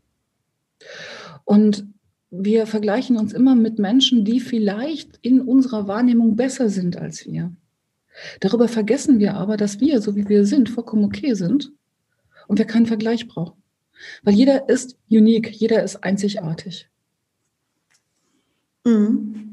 Und 1.45 1.85
wir 2.29 2.65
vergleichen 2.65 3.17
uns 3.17 3.33
immer 3.33 3.55
mit 3.55 3.77
Menschen, 3.79 4.25
die 4.25 4.39
vielleicht 4.39 5.19
in 5.21 5.41
unserer 5.41 5.87
Wahrnehmung 5.87 6.35
besser 6.35 6.69
sind 6.69 6.97
als 6.97 7.25
wir. 7.25 7.55
Darüber 8.39 8.67
vergessen 8.67 9.19
wir 9.19 9.35
aber, 9.35 9.57
dass 9.57 9.79
wir, 9.79 10.01
so 10.01 10.15
wie 10.15 10.27
wir 10.27 10.45
sind, 10.45 10.69
vollkommen 10.69 11.05
okay 11.05 11.33
sind 11.33 11.71
und 12.47 12.57
wir 12.57 12.65
keinen 12.65 12.85
Vergleich 12.85 13.27
brauchen. 13.27 13.61
Weil 14.23 14.33
jeder 14.33 14.69
ist 14.69 14.97
unique, 15.09 15.49
jeder 15.49 15.83
ist 15.83 16.03
einzigartig. 16.03 16.89
Mhm. 18.83 19.49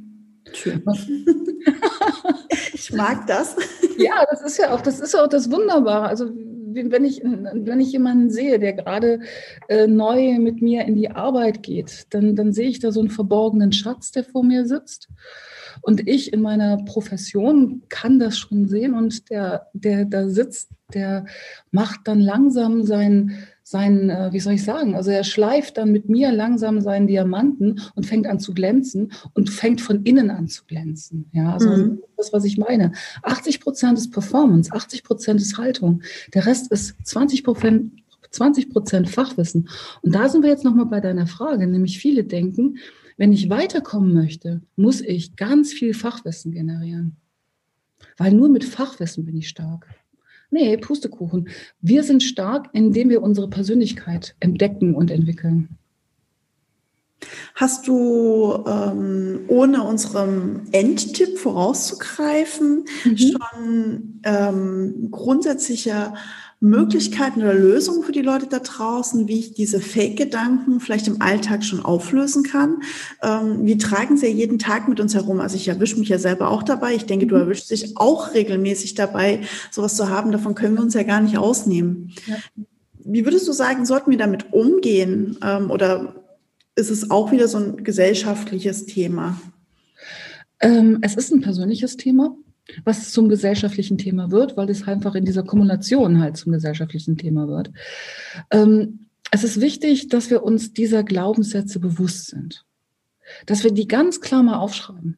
Schön. 0.52 0.82
ich 2.72 2.92
mag 2.92 3.26
das. 3.26 3.56
Ja, 3.98 4.24
das 4.30 4.42
ist 4.42 4.58
ja 4.58 4.74
auch, 4.74 4.80
das 4.80 5.00
ist 5.00 5.14
auch 5.14 5.28
das 5.28 5.50
Wunderbare. 5.50 6.08
Also 6.08 6.30
wenn 6.74 7.04
ich, 7.04 7.22
wenn 7.22 7.80
ich 7.80 7.92
jemanden 7.92 8.30
sehe, 8.30 8.58
der 8.58 8.72
gerade 8.72 9.20
äh, 9.68 9.86
neu 9.86 10.38
mit 10.38 10.62
mir 10.62 10.84
in 10.84 10.94
die 10.94 11.10
Arbeit 11.10 11.62
geht, 11.62 12.06
dann, 12.10 12.36
dann 12.36 12.52
sehe 12.52 12.68
ich 12.68 12.80
da 12.80 12.92
so 12.92 13.00
einen 13.00 13.10
verborgenen 13.10 13.72
Schatz, 13.72 14.12
der 14.12 14.24
vor 14.24 14.44
mir 14.44 14.66
sitzt. 14.66 15.08
Und 15.80 16.06
ich 16.08 16.32
in 16.32 16.42
meiner 16.42 16.78
Profession 16.84 17.82
kann 17.88 18.18
das 18.18 18.38
schon 18.38 18.68
sehen 18.68 18.94
und 18.94 19.30
der, 19.30 19.66
der 19.72 20.04
da 20.04 20.28
sitzt, 20.28 20.70
der 20.94 21.26
macht 21.70 22.00
dann 22.04 22.20
langsam 22.20 22.82
sein, 22.82 23.46
sein, 23.62 24.10
äh, 24.10 24.32
wie 24.32 24.40
soll 24.40 24.54
ich 24.54 24.64
sagen, 24.64 24.96
also 24.96 25.10
er 25.10 25.22
schleift 25.22 25.78
dann 25.78 25.92
mit 25.92 26.08
mir 26.08 26.32
langsam 26.32 26.80
seinen 26.80 27.06
Diamanten 27.06 27.80
und 27.94 28.04
fängt 28.04 28.26
an 28.26 28.40
zu 28.40 28.52
glänzen 28.52 29.12
und 29.32 29.48
fängt 29.48 29.80
von 29.80 30.02
innen 30.02 30.30
an 30.30 30.48
zu 30.48 30.64
glänzen. 30.64 31.30
Ja, 31.32 31.52
also 31.52 31.68
mhm. 31.68 32.02
das, 32.16 32.32
was 32.32 32.44
ich 32.44 32.58
meine. 32.58 32.92
80 33.22 33.60
Prozent 33.60 33.96
ist 33.96 34.10
Performance, 34.10 34.72
80 34.72 35.04
Prozent 35.04 35.40
ist 35.40 35.56
Haltung. 35.56 36.02
Der 36.34 36.46
Rest 36.46 36.72
ist 36.72 36.96
20 37.04 37.44
Prozent 37.44 37.92
20 38.30 38.70
Prozent 38.70 39.10
Fachwissen. 39.10 39.68
Und 40.02 40.14
da 40.14 40.28
sind 40.28 40.42
wir 40.42 40.50
jetzt 40.50 40.64
nochmal 40.64 40.86
bei 40.86 41.00
deiner 41.00 41.26
Frage, 41.26 41.66
nämlich 41.66 41.98
viele 41.98 42.22
denken, 42.22 42.78
wenn 43.20 43.34
ich 43.34 43.50
weiterkommen 43.50 44.14
möchte, 44.14 44.62
muss 44.76 45.02
ich 45.02 45.36
ganz 45.36 45.74
viel 45.74 45.92
Fachwissen 45.92 46.52
generieren. 46.52 47.16
Weil 48.16 48.32
nur 48.32 48.48
mit 48.48 48.64
Fachwissen 48.64 49.26
bin 49.26 49.36
ich 49.36 49.50
stark. 49.50 49.86
Nee, 50.50 50.78
Pustekuchen. 50.78 51.50
Wir 51.82 52.02
sind 52.02 52.22
stark, 52.22 52.70
indem 52.72 53.10
wir 53.10 53.20
unsere 53.20 53.50
Persönlichkeit 53.50 54.36
entdecken 54.40 54.94
und 54.94 55.10
entwickeln. 55.10 55.68
Hast 57.54 57.86
du, 57.86 58.64
ähm, 58.66 59.40
ohne 59.48 59.82
unserem 59.82 60.62
Endtipp 60.72 61.36
vorauszugreifen, 61.36 62.86
mhm. 63.04 63.18
schon 63.18 64.20
ähm, 64.24 65.08
grundsätzliche 65.10 66.14
Möglichkeiten 66.60 67.40
oder 67.40 67.54
Lösungen 67.54 68.02
für 68.02 68.12
die 68.12 68.20
Leute 68.20 68.46
da 68.46 68.58
draußen, 68.58 69.26
wie 69.28 69.38
ich 69.38 69.54
diese 69.54 69.80
Fake-Gedanken 69.80 70.78
vielleicht 70.80 71.08
im 71.08 71.22
Alltag 71.22 71.64
schon 71.64 71.82
auflösen 71.82 72.42
kann. 72.42 72.82
Ähm, 73.22 73.64
wir 73.64 73.78
tragen 73.78 74.18
sie 74.18 74.26
ja 74.26 74.32
jeden 74.32 74.58
Tag 74.58 74.86
mit 74.86 75.00
uns 75.00 75.14
herum. 75.14 75.40
Also 75.40 75.56
ich 75.56 75.68
erwische 75.68 75.98
mich 75.98 76.10
ja 76.10 76.18
selber 76.18 76.50
auch 76.50 76.62
dabei. 76.62 76.94
Ich 76.94 77.06
denke, 77.06 77.26
du 77.26 77.34
mhm. 77.34 77.42
erwischst 77.42 77.70
dich 77.70 77.96
auch 77.96 78.34
regelmäßig 78.34 78.94
dabei, 78.94 79.40
sowas 79.70 79.96
zu 79.96 80.10
haben. 80.10 80.32
Davon 80.32 80.54
können 80.54 80.74
wir 80.74 80.82
uns 80.82 80.92
ja 80.92 81.02
gar 81.02 81.22
nicht 81.22 81.38
ausnehmen. 81.38 82.12
Ja. 82.26 82.36
Wie 83.02 83.24
würdest 83.24 83.48
du 83.48 83.52
sagen, 83.52 83.86
sollten 83.86 84.10
wir 84.10 84.18
damit 84.18 84.52
umgehen? 84.52 85.38
Ähm, 85.42 85.70
oder 85.70 86.26
ist 86.76 86.90
es 86.90 87.10
auch 87.10 87.32
wieder 87.32 87.48
so 87.48 87.56
ein 87.56 87.84
gesellschaftliches 87.84 88.84
Thema? 88.84 89.40
Ähm, 90.60 90.98
es 91.00 91.14
ist 91.14 91.32
ein 91.32 91.40
persönliches 91.40 91.96
Thema 91.96 92.36
was 92.84 93.12
zum 93.12 93.28
gesellschaftlichen 93.28 93.98
Thema 93.98 94.30
wird, 94.30 94.56
weil 94.56 94.70
es 94.70 94.86
einfach 94.86 95.14
in 95.14 95.24
dieser 95.24 95.42
Kumulation 95.42 96.20
halt 96.20 96.36
zum 96.36 96.52
gesellschaftlichen 96.52 97.16
Thema 97.16 97.48
wird. 97.48 97.70
Ähm, 98.50 99.06
es 99.30 99.44
ist 99.44 99.60
wichtig, 99.60 100.08
dass 100.08 100.30
wir 100.30 100.42
uns 100.42 100.72
dieser 100.72 101.04
Glaubenssätze 101.04 101.78
bewusst 101.78 102.28
sind. 102.28 102.64
Dass 103.46 103.62
wir 103.62 103.70
die 103.70 103.86
ganz 103.86 104.20
klar 104.20 104.42
mal 104.42 104.58
aufschreiben. 104.58 105.16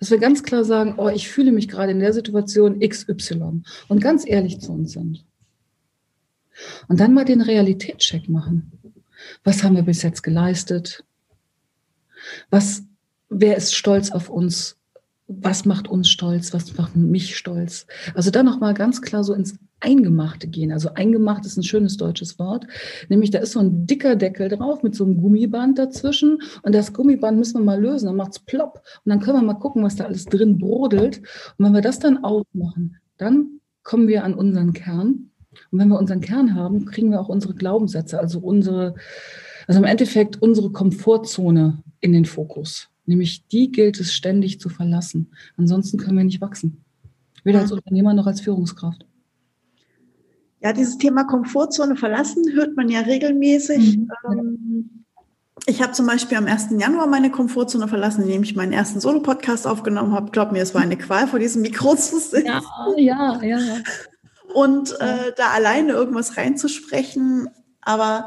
Dass 0.00 0.10
wir 0.10 0.18
ganz 0.18 0.42
klar 0.42 0.64
sagen, 0.64 0.94
oh, 0.96 1.08
ich 1.08 1.28
fühle 1.28 1.52
mich 1.52 1.68
gerade 1.68 1.92
in 1.92 2.00
der 2.00 2.12
Situation 2.12 2.80
XY 2.80 3.62
und 3.88 4.00
ganz 4.00 4.26
ehrlich 4.26 4.60
zu 4.60 4.72
uns 4.72 4.92
sind. 4.92 5.24
Und 6.88 7.00
dann 7.00 7.14
mal 7.14 7.24
den 7.24 7.40
Realitätscheck 7.40 8.28
machen. 8.28 8.72
Was 9.44 9.62
haben 9.62 9.76
wir 9.76 9.82
bis 9.82 10.02
jetzt 10.02 10.22
geleistet? 10.22 11.04
Was, 12.50 12.82
wer 13.28 13.56
ist 13.56 13.74
stolz 13.74 14.10
auf 14.10 14.28
uns? 14.28 14.77
Was 15.28 15.66
macht 15.66 15.88
uns 15.88 16.08
stolz, 16.08 16.54
was 16.54 16.76
macht 16.76 16.96
mich 16.96 17.36
stolz. 17.36 17.86
Also 18.14 18.30
da 18.30 18.42
nochmal 18.42 18.72
ganz 18.72 19.02
klar 19.02 19.22
so 19.22 19.34
ins 19.34 19.58
Eingemachte 19.78 20.48
gehen. 20.48 20.72
Also 20.72 20.94
eingemacht 20.94 21.44
ist 21.44 21.58
ein 21.58 21.62
schönes 21.62 21.98
deutsches 21.98 22.38
Wort. 22.38 22.66
Nämlich 23.10 23.30
da 23.30 23.38
ist 23.38 23.52
so 23.52 23.60
ein 23.60 23.86
dicker 23.86 24.16
Deckel 24.16 24.48
drauf 24.48 24.82
mit 24.82 24.94
so 24.94 25.04
einem 25.04 25.20
Gummiband 25.20 25.78
dazwischen. 25.78 26.40
Und 26.62 26.74
das 26.74 26.94
Gummiband 26.94 27.38
müssen 27.38 27.58
wir 27.58 27.64
mal 27.64 27.80
lösen. 27.80 28.06
Dann 28.06 28.16
macht's 28.16 28.38
plopp. 28.38 28.82
Und 29.04 29.10
dann 29.10 29.20
können 29.20 29.38
wir 29.38 29.42
mal 29.42 29.54
gucken, 29.54 29.84
was 29.84 29.96
da 29.96 30.04
alles 30.04 30.24
drin 30.24 30.58
brodelt. 30.58 31.18
Und 31.58 31.64
wenn 31.64 31.74
wir 31.74 31.82
das 31.82 31.98
dann 31.98 32.24
aufmachen, 32.24 32.96
dann 33.18 33.60
kommen 33.82 34.08
wir 34.08 34.24
an 34.24 34.34
unseren 34.34 34.72
Kern. 34.72 35.30
Und 35.70 35.78
wenn 35.78 35.88
wir 35.88 35.98
unseren 35.98 36.22
Kern 36.22 36.54
haben, 36.54 36.86
kriegen 36.86 37.10
wir 37.10 37.20
auch 37.20 37.28
unsere 37.28 37.54
Glaubenssätze, 37.54 38.18
also 38.18 38.38
unsere, 38.38 38.94
also 39.66 39.78
im 39.78 39.84
Endeffekt 39.84 40.40
unsere 40.40 40.70
Komfortzone 40.70 41.82
in 42.00 42.12
den 42.12 42.24
Fokus. 42.24 42.88
Nämlich 43.08 43.46
die 43.48 43.72
gilt 43.72 43.98
es 44.00 44.12
ständig 44.12 44.60
zu 44.60 44.68
verlassen. 44.68 45.30
Ansonsten 45.56 45.96
können 45.96 46.18
wir 46.18 46.24
nicht 46.24 46.42
wachsen. 46.42 46.84
Weder 47.42 47.60
als 47.60 47.72
Unternehmer 47.72 48.12
noch 48.12 48.26
als 48.26 48.42
Führungskraft. 48.42 49.06
Ja, 50.60 50.74
dieses 50.74 50.98
Thema 50.98 51.24
Komfortzone 51.24 51.96
verlassen 51.96 52.44
hört 52.52 52.76
man 52.76 52.90
ja 52.90 53.00
regelmäßig. 53.00 53.96
Mhm. 53.96 54.10
Ähm, 54.30 55.04
ich 55.64 55.80
habe 55.82 55.92
zum 55.92 56.06
Beispiel 56.06 56.36
am 56.36 56.44
1. 56.44 56.68
Januar 56.78 57.06
meine 57.06 57.30
Komfortzone 57.30 57.88
verlassen, 57.88 58.24
indem 58.24 58.42
ich 58.42 58.54
meinen 58.54 58.74
ersten 58.74 59.00
Solo-Podcast 59.00 59.66
aufgenommen 59.66 60.12
habe. 60.12 60.30
Glaub 60.30 60.52
mir, 60.52 60.62
es 60.62 60.74
war 60.74 60.82
eine 60.82 60.98
Qual, 60.98 61.28
vor 61.28 61.38
diesem 61.38 61.62
Mikro 61.62 61.96
zu 61.96 62.20
sitzen. 62.20 62.44
Ja, 62.44 62.60
ja, 62.98 63.42
ja. 63.42 63.58
Und 64.52 64.92
äh, 65.00 65.32
da 65.34 65.48
alleine 65.54 65.92
irgendwas 65.92 66.36
reinzusprechen. 66.36 67.48
Aber 67.80 68.26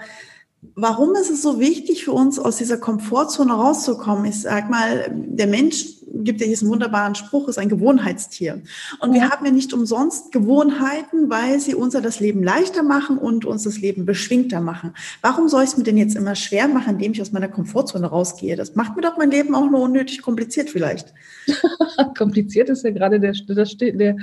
Warum 0.76 1.16
ist 1.16 1.32
es 1.32 1.42
so 1.42 1.60
wichtig 1.60 2.06
für 2.06 2.12
uns, 2.12 2.38
aus 2.38 2.58
dieser 2.58 2.78
Komfortzone 2.78 3.52
rauszukommen? 3.52 4.26
Ich 4.26 4.42
sag 4.42 4.70
mal, 4.70 5.12
der 5.12 5.48
Mensch 5.48 5.86
gibt 6.14 6.42
ja 6.42 6.48
diesen 6.48 6.70
wunderbaren 6.70 7.16
Spruch, 7.16 7.48
ist 7.48 7.58
ein 7.58 7.70
Gewohnheitstier. 7.70 8.62
Und 9.00 9.14
wir 9.14 9.30
haben 9.30 9.46
ja 9.46 9.52
nicht 9.52 9.74
umsonst 9.74 10.32
Gewohnheiten, 10.32 11.30
weil 11.30 11.60
sie 11.60 11.74
unser 11.74 12.02
das 12.02 12.20
Leben 12.20 12.44
leichter 12.44 12.84
machen 12.84 13.18
und 13.18 13.46
uns 13.46 13.64
das 13.64 13.80
Leben 13.80 14.06
beschwingter 14.06 14.62
machen. 14.62 14.94
Warum 15.22 15.48
soll 15.48 15.64
ich 15.64 15.72
es 15.72 15.78
mir 15.78 15.84
denn 15.84 15.98
jetzt 15.98 16.16
immer 16.16 16.36
schwer 16.36 16.68
machen, 16.68 16.94
indem 16.94 17.14
ich 17.14 17.22
aus 17.22 17.32
meiner 17.32 17.48
Komfortzone 17.48 18.08
rausgehe? 18.08 18.56
Das 18.56 18.76
macht 18.76 18.96
mir 18.96 19.02
doch 19.02 19.18
mein 19.18 19.32
Leben 19.32 19.56
auch 19.56 19.70
nur 19.70 19.82
unnötig 19.82 20.22
kompliziert 20.22 20.70
vielleicht. 20.70 21.14
kompliziert 22.18 22.70
ist 22.70 22.84
ja 22.84 22.92
gerade 22.92 23.20
der, 23.20 23.34
das, 23.48 23.78
der, 23.78 24.16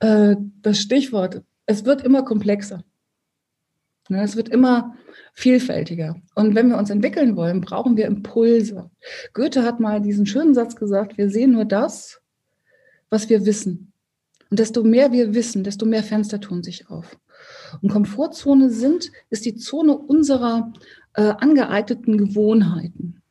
äh, 0.00 0.36
das 0.62 0.78
Stichwort. 0.78 1.42
Es 1.66 1.84
wird 1.84 2.02
immer 2.02 2.22
komplexer. 2.22 2.84
Es 4.08 4.36
wird 4.36 4.48
immer 4.48 4.96
vielfältiger. 5.32 6.16
Und 6.34 6.54
wenn 6.54 6.68
wir 6.68 6.76
uns 6.76 6.90
entwickeln 6.90 7.36
wollen, 7.36 7.60
brauchen 7.60 7.96
wir 7.96 8.06
Impulse. 8.06 8.90
Goethe 9.32 9.62
hat 9.62 9.80
mal 9.80 10.00
diesen 10.00 10.26
schönen 10.26 10.54
Satz 10.54 10.76
gesagt, 10.76 11.16
wir 11.16 11.30
sehen 11.30 11.52
nur 11.52 11.64
das, 11.64 12.20
was 13.10 13.28
wir 13.28 13.46
wissen. 13.46 13.92
Und 14.50 14.58
desto 14.58 14.82
mehr 14.82 15.12
wir 15.12 15.34
wissen, 15.34 15.64
desto 15.64 15.86
mehr 15.86 16.02
Fenster 16.02 16.40
tun 16.40 16.62
sich 16.62 16.90
auf. 16.90 17.18
Und 17.80 17.90
Komfortzone 17.90 18.70
sind, 18.70 19.10
ist 19.30 19.44
die 19.44 19.56
Zone 19.56 19.96
unserer 19.96 20.72
äh, 21.14 21.32
angeeigneten 21.38 22.18
Gewohnheiten. 22.18 23.22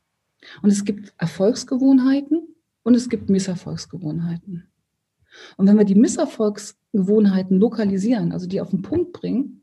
Und 0.62 0.72
es 0.72 0.84
gibt 0.84 1.14
Erfolgsgewohnheiten 1.18 2.56
und 2.84 2.96
es 2.96 3.10
gibt 3.10 3.30
Misserfolgsgewohnheiten. 3.30 4.68
Und 5.58 5.68
wenn 5.68 5.78
wir 5.78 5.86
die 5.86 5.96
Misserfolgsgewohnheiten 5.96 7.60
lokalisieren, 7.60 8.32
also 8.32 8.48
die 8.48 8.60
auf 8.60 8.72
den 8.72 8.82
Punkt 8.82 9.14
bringen, 9.14 9.61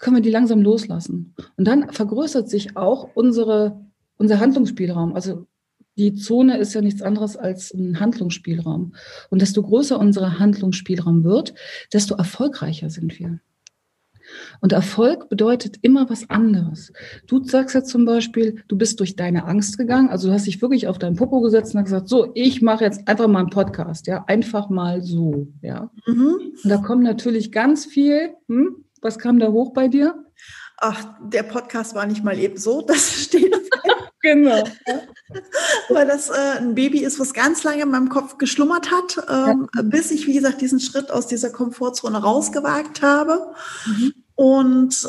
können 0.00 0.16
wir 0.16 0.22
die 0.22 0.30
langsam 0.30 0.60
loslassen. 0.60 1.34
Und 1.56 1.68
dann 1.68 1.92
vergrößert 1.92 2.48
sich 2.48 2.76
auch 2.76 3.10
unsere, 3.14 3.84
unser 4.16 4.40
Handlungsspielraum. 4.40 5.14
Also 5.14 5.46
die 5.96 6.14
Zone 6.14 6.56
ist 6.58 6.74
ja 6.74 6.80
nichts 6.80 7.02
anderes 7.02 7.36
als 7.36 7.72
ein 7.72 8.00
Handlungsspielraum. 8.00 8.94
Und 9.28 9.42
desto 9.42 9.62
größer 9.62 9.98
unser 10.00 10.38
Handlungsspielraum 10.38 11.22
wird, 11.22 11.54
desto 11.92 12.14
erfolgreicher 12.14 12.90
sind 12.90 13.18
wir. 13.18 13.40
Und 14.60 14.72
Erfolg 14.72 15.28
bedeutet 15.28 15.78
immer 15.82 16.08
was 16.08 16.30
anderes. 16.30 16.92
Du 17.26 17.42
sagst 17.44 17.74
ja 17.74 17.82
zum 17.82 18.04
Beispiel, 18.04 18.62
du 18.68 18.78
bist 18.78 19.00
durch 19.00 19.16
deine 19.16 19.44
Angst 19.44 19.76
gegangen, 19.76 20.08
also 20.08 20.28
du 20.28 20.34
hast 20.34 20.46
dich 20.46 20.62
wirklich 20.62 20.86
auf 20.86 20.98
deinen 20.98 21.16
Popo 21.16 21.40
gesetzt 21.40 21.74
und 21.74 21.80
hast 21.80 21.86
gesagt, 21.86 22.08
so, 22.08 22.30
ich 22.34 22.62
mache 22.62 22.84
jetzt 22.84 23.08
einfach 23.08 23.28
mal 23.28 23.40
einen 23.40 23.50
Podcast, 23.50 24.06
ja, 24.06 24.24
einfach 24.28 24.70
mal 24.70 25.02
so, 25.02 25.48
ja. 25.62 25.90
Mhm. 26.06 26.52
Und 26.62 26.70
da 26.70 26.78
kommt 26.78 27.02
natürlich 27.02 27.52
ganz 27.52 27.86
viel, 27.86 28.30
hm? 28.48 28.84
Was 29.02 29.18
kam 29.18 29.38
da 29.38 29.48
hoch 29.48 29.72
bei 29.72 29.88
dir? 29.88 30.24
Ach, 30.76 31.04
der 31.22 31.42
Podcast 31.42 31.94
war 31.94 32.06
nicht 32.06 32.24
mal 32.24 32.38
eben 32.38 32.56
so, 32.56 32.82
das 32.86 33.24
steht 33.24 33.54
Genau. 34.22 34.64
Weil 35.88 36.06
das 36.06 36.28
äh, 36.28 36.58
ein 36.58 36.74
Baby 36.74 36.98
ist, 36.98 37.18
was 37.18 37.32
ganz 37.32 37.64
lange 37.64 37.84
in 37.84 37.90
meinem 37.90 38.10
Kopf 38.10 38.36
geschlummert 38.36 38.90
hat, 38.90 39.16
ähm, 39.30 39.66
ja. 39.74 39.80
bis 39.82 40.10
ich, 40.10 40.26
wie 40.26 40.34
gesagt, 40.34 40.60
diesen 40.60 40.78
Schritt 40.78 41.10
aus 41.10 41.26
dieser 41.26 41.48
Komfortzone 41.48 42.18
rausgewagt 42.18 43.00
habe. 43.00 43.54
Mhm 43.86 44.12
und 44.40 45.06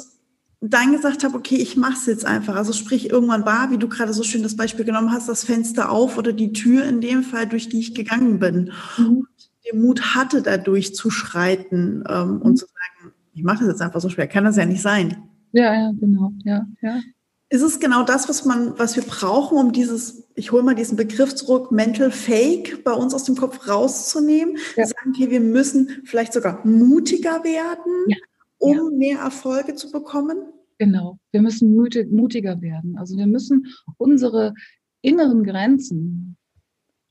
dann 0.60 0.92
gesagt 0.92 1.24
habe, 1.24 1.38
okay, 1.38 1.56
ich 1.56 1.78
mache 1.78 1.94
es 1.94 2.06
jetzt 2.06 2.26
einfach. 2.26 2.58
Also 2.58 2.74
sprich, 2.74 3.10
irgendwann 3.10 3.46
war, 3.46 3.72
wie 3.72 3.78
du 3.78 3.88
gerade 3.88 4.12
so 4.12 4.24
schön 4.24 4.44
das 4.44 4.58
Beispiel 4.58 4.84
genommen 4.84 5.14
hast, 5.14 5.30
das 5.30 5.46
Fenster 5.46 5.90
auf 5.90 6.18
oder 6.18 6.34
die 6.34 6.52
Tür 6.52 6.84
in 6.84 7.00
dem 7.00 7.24
Fall, 7.24 7.48
durch 7.48 7.70
die 7.70 7.80
ich 7.80 7.96
gegangen 7.96 8.40
bin. 8.40 8.74
Mhm. 8.98 9.06
Und 9.08 9.28
den 9.66 9.82
Mut 9.82 10.16
hatte, 10.16 10.42
da 10.42 10.58
durchzuschreiten 10.58 12.04
ähm, 12.10 12.28
mhm. 12.28 12.42
und 12.42 12.58
zu 12.58 12.66
sagen, 12.66 13.14
ich 13.34 13.44
mache 13.44 13.60
das 13.60 13.68
jetzt 13.68 13.82
einfach 13.82 14.02
so 14.02 14.10
schwer, 14.10 14.28
kann 14.28 14.44
das 14.44 14.58
ja 14.58 14.66
nicht 14.66 14.82
sein. 14.82 15.18
Ja, 15.52 15.74
ja, 15.74 15.92
genau, 16.00 16.32
ja, 16.44 16.66
ja. 16.82 17.02
Ist 17.50 17.64
es 17.64 17.82
genau 17.82 18.04
das, 18.04 18.30
was 18.30 18.46
man, 18.46 18.80
was 18.80 18.96
wir 18.96 19.04
brauchen, 19.04 19.58
um 19.58 19.74
dieses, 19.74 20.30
ich 20.36 20.54
hole 20.54 20.64
mal 20.64 20.76
diesen 20.76 20.96
Begriff 20.96 21.36
zurück, 21.36 21.70
Mental 21.72 22.10
Fake 22.10 22.86
bei 22.86 22.94
uns 22.94 23.14
aus 23.14 23.26
dem 23.26 23.36
Kopf 23.36 23.68
rauszunehmen? 23.68 24.58
Ja. 24.78 24.86
Sagen, 24.86 25.12
okay, 25.14 25.30
wir 25.30 25.42
müssen 25.42 26.02
vielleicht 26.06 26.32
sogar 26.32 26.66
mutiger 26.66 27.44
werden. 27.44 28.06
Ja 28.08 28.16
um 28.62 28.78
ja. 28.78 28.98
mehr 28.98 29.20
Erfolge 29.20 29.76
zu 29.76 29.92
bekommen? 29.92 30.38
Genau, 30.78 31.20
wir 31.32 31.42
müssen 31.42 31.76
mutiger 31.76 32.62
werden. 32.62 32.98
Also 32.98 33.18
wir 33.18 33.28
müssen 33.28 33.68
unsere 33.98 34.54
inneren 35.02 35.44
Grenzen, 35.44 36.38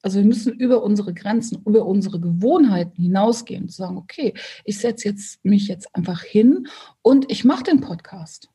also 0.03 0.19
wir 0.19 0.27
müssen 0.27 0.53
über 0.55 0.83
unsere 0.83 1.13
Grenzen, 1.13 1.63
über 1.67 1.85
unsere 1.87 2.21
Gewohnheiten 2.21 3.03
hinausgehen 3.03 3.65
und 3.65 3.73
sagen, 3.73 3.97
okay, 3.97 4.35
ich 4.65 4.79
setze 4.79 5.09
jetzt 5.09 5.45
mich 5.45 5.69
jetzt 5.69 5.95
einfach 5.95 6.23
hin 6.23 6.69
und 7.03 7.31
ich 7.31 7.45
mache 7.45 7.65
den 7.65 7.81
Podcast. 7.81 8.49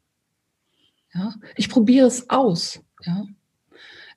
Ja, 1.14 1.36
ich 1.56 1.70
probiere 1.70 2.08
es 2.08 2.30
aus. 2.30 2.82
Ja, 3.04 3.26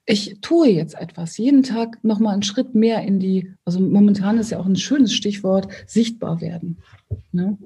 ich 0.05 0.39
tue 0.41 0.69
jetzt 0.69 0.95
etwas, 0.95 1.37
jeden 1.37 1.61
Tag 1.61 2.03
nochmal 2.03 2.33
einen 2.33 2.41
Schritt 2.41 2.73
mehr 2.73 3.03
in 3.03 3.19
die, 3.19 3.53
also 3.63 3.79
momentan 3.79 4.39
ist 4.39 4.49
ja 4.49 4.59
auch 4.59 4.65
ein 4.65 4.75
schönes 4.75 5.13
Stichwort, 5.13 5.67
sichtbar 5.85 6.41
werden. 6.41 6.79
Ne? 7.31 7.59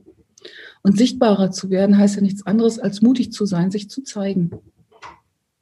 Und 0.82 0.98
sichtbarer 0.98 1.52
zu 1.52 1.70
werden 1.70 1.98
heißt 1.98 2.18
ja 2.18 2.22
nichts 2.22 2.46
anderes, 2.46 2.80
als 2.80 3.02
mutig 3.02 3.32
zu 3.32 3.46
sein, 3.46 3.72
sich 3.72 3.90
zu 3.90 4.04
zeigen. 4.04 4.52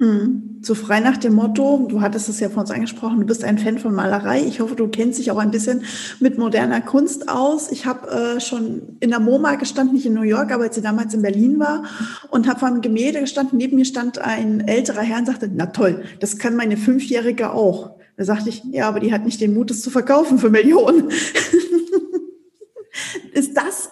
Mhm. 0.02 0.58
So 0.64 0.74
frei 0.74 1.00
nach 1.00 1.18
dem 1.18 1.34
Motto, 1.34 1.86
du 1.88 2.02
hattest 2.02 2.28
es 2.28 2.40
ja 2.40 2.50
vor 2.50 2.62
uns 2.62 2.72
angesprochen, 2.72 3.20
du 3.20 3.26
bist 3.26 3.44
ein 3.44 3.60
Fan 3.60 3.78
von 3.78 3.94
Malerei. 3.94 4.42
Ich 4.42 4.60
hoffe, 4.60 4.76
du 4.76 4.88
kennst 4.88 5.20
dich 5.20 5.30
auch 5.30 5.38
ein 5.38 5.52
bisschen 5.52 5.84
mit 6.20 6.40
moderner 6.40 6.82
Kunst 6.82 7.30
aus. 7.30 7.72
Ich 7.72 7.86
habe 7.86 8.10
äh, 8.10 8.40
schon 8.40 8.98
in 9.00 9.12
der 9.12 9.20
MoMA 9.20 9.56
gestanden, 9.56 9.96
nicht 9.96 10.08
in 10.08 10.16
New 10.16 10.24
York, 10.24 10.52
aber 10.52 10.64
als 10.64 10.76
sie 10.76 10.82
damals 10.82 11.14
in 11.14 11.22
Berlin 11.22 11.60
war 11.60 11.84
und 12.32 12.48
habe 12.48 12.60
vor 12.60 12.68
einem 12.68 12.82
Gemälde 12.82 13.20
gestanden. 13.20 13.60
Neben 13.60 13.76
mir 13.76 13.86
stand 13.86 14.18
ein 14.18 14.68
älterer 14.68 15.02
Herr 15.02 15.20
und 15.20 15.28
sagte, 15.28 15.50
na 15.54 15.68
toll, 15.68 16.04
das 16.20 16.40
kann 16.40 16.56
meine 16.56 16.78
Fünfjährige 16.78 17.52
auch. 17.54 17.92
Da 18.18 18.26
sagte 18.26 18.50
ich, 18.50 18.64
ja, 18.72 18.88
aber 18.88 19.00
die 19.00 19.14
hat 19.14 19.24
nicht 19.24 19.40
den 19.40 19.54
Mut, 19.54 19.70
es 19.70 19.82
zu 19.82 19.92
verkaufen 19.92 20.40
für 20.40 20.50
Millionen. 20.50 21.10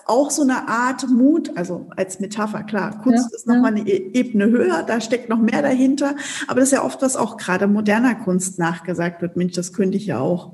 Auch 0.09 0.31
so 0.31 0.41
eine 0.41 0.67
Art 0.67 1.07
Mut, 1.07 1.55
also 1.55 1.87
als 1.95 2.19
Metapher, 2.19 2.63
klar, 2.63 2.99
Kunst 3.03 3.29
ja, 3.31 3.35
ist 3.35 3.45
nochmal 3.45 3.77
ja. 3.77 3.81
eine 3.81 3.89
e-, 3.89 4.11
Ebene 4.13 4.47
höher, 4.47 4.81
da 4.81 4.99
steckt 5.01 5.29
noch 5.29 5.39
mehr 5.39 5.61
dahinter, 5.61 6.15
aber 6.47 6.61
das 6.61 6.69
ist 6.69 6.73
ja 6.73 6.83
oft, 6.83 7.03
was 7.03 7.15
auch 7.15 7.37
gerade 7.37 7.67
moderner 7.67 8.15
Kunst 8.15 8.57
nachgesagt 8.57 9.21
wird, 9.21 9.37
Mensch, 9.37 9.53
das 9.53 9.71
könnte 9.71 9.97
ich 9.97 10.07
ja 10.07 10.19
auch. 10.19 10.53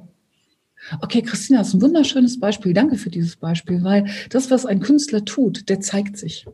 Okay, 1.01 1.21
Christina, 1.21 1.59
das 1.59 1.69
ist 1.69 1.75
ein 1.75 1.81
wunderschönes 1.81 2.37
Beispiel. 2.39 2.73
Danke 2.73 2.97
für 2.97 3.09
dieses 3.09 3.37
Beispiel, 3.37 3.81
weil 3.83 4.07
das, 4.29 4.51
was 4.51 4.65
ein 4.65 4.81
Künstler 4.81 5.23
tut, 5.23 5.69
der 5.69 5.79
zeigt 5.79 6.17
sich. 6.17 6.45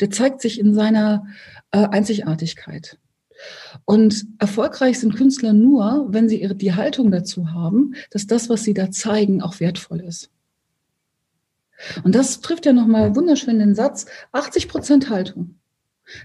Der 0.00 0.10
zeigt 0.10 0.42
sich 0.42 0.58
in 0.58 0.74
seiner 0.74 1.26
äh, 1.70 1.86
Einzigartigkeit. 1.86 2.98
Und 3.84 4.26
erfolgreich 4.38 4.98
sind 4.98 5.14
Künstler 5.14 5.52
nur, 5.52 6.08
wenn 6.10 6.28
sie 6.28 6.42
ihre, 6.42 6.56
die 6.56 6.74
Haltung 6.74 7.10
dazu 7.10 7.52
haben, 7.52 7.94
dass 8.10 8.26
das, 8.26 8.48
was 8.48 8.64
sie 8.64 8.74
da 8.74 8.90
zeigen, 8.90 9.42
auch 9.42 9.60
wertvoll 9.60 10.00
ist. 10.00 10.30
Und 12.04 12.14
das 12.14 12.40
trifft 12.40 12.66
ja 12.66 12.72
nochmal 12.72 13.14
wunderschön 13.14 13.58
den 13.58 13.74
Satz, 13.74 14.06
80 14.32 14.68
Prozent 14.68 15.10
Haltung, 15.10 15.56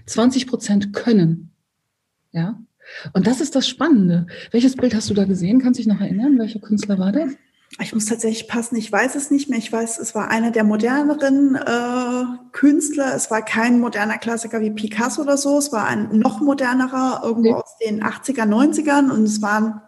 20 0.06 0.46
Prozent 0.46 0.92
Können. 0.92 1.52
Ja. 2.32 2.58
Und 3.12 3.26
das 3.26 3.40
ist 3.40 3.54
das 3.54 3.68
Spannende. 3.68 4.26
Welches 4.50 4.76
Bild 4.76 4.94
hast 4.94 5.08
du 5.08 5.14
da 5.14 5.24
gesehen? 5.24 5.60
Kannst 5.60 5.78
du 5.78 5.82
dich 5.82 5.92
noch 5.92 6.00
erinnern? 6.00 6.38
Welcher 6.38 6.60
Künstler 6.60 6.98
war 6.98 7.12
das? 7.12 7.30
Ich 7.80 7.92
muss 7.92 8.06
tatsächlich 8.06 8.46
passen, 8.46 8.76
ich 8.76 8.90
weiß 8.92 9.16
es 9.16 9.30
nicht 9.30 9.48
mehr. 9.48 9.58
Ich 9.58 9.72
weiß, 9.72 9.98
es 9.98 10.14
war 10.14 10.30
einer 10.30 10.52
der 10.52 10.62
moderneren 10.62 11.56
äh, 11.56 12.24
Künstler. 12.52 13.14
Es 13.16 13.30
war 13.30 13.42
kein 13.42 13.80
moderner 13.80 14.18
Klassiker 14.18 14.60
wie 14.60 14.70
Picasso 14.70 15.22
oder 15.22 15.36
so. 15.36 15.58
Es 15.58 15.72
war 15.72 15.86
ein 15.86 16.18
noch 16.18 16.40
modernerer, 16.40 17.22
irgendwo 17.24 17.50
ja. 17.50 17.56
aus 17.56 17.76
den 17.84 18.04
80er, 18.04 18.44
90ern. 18.44 19.10
Und 19.10 19.24
es 19.24 19.42
waren 19.42 19.80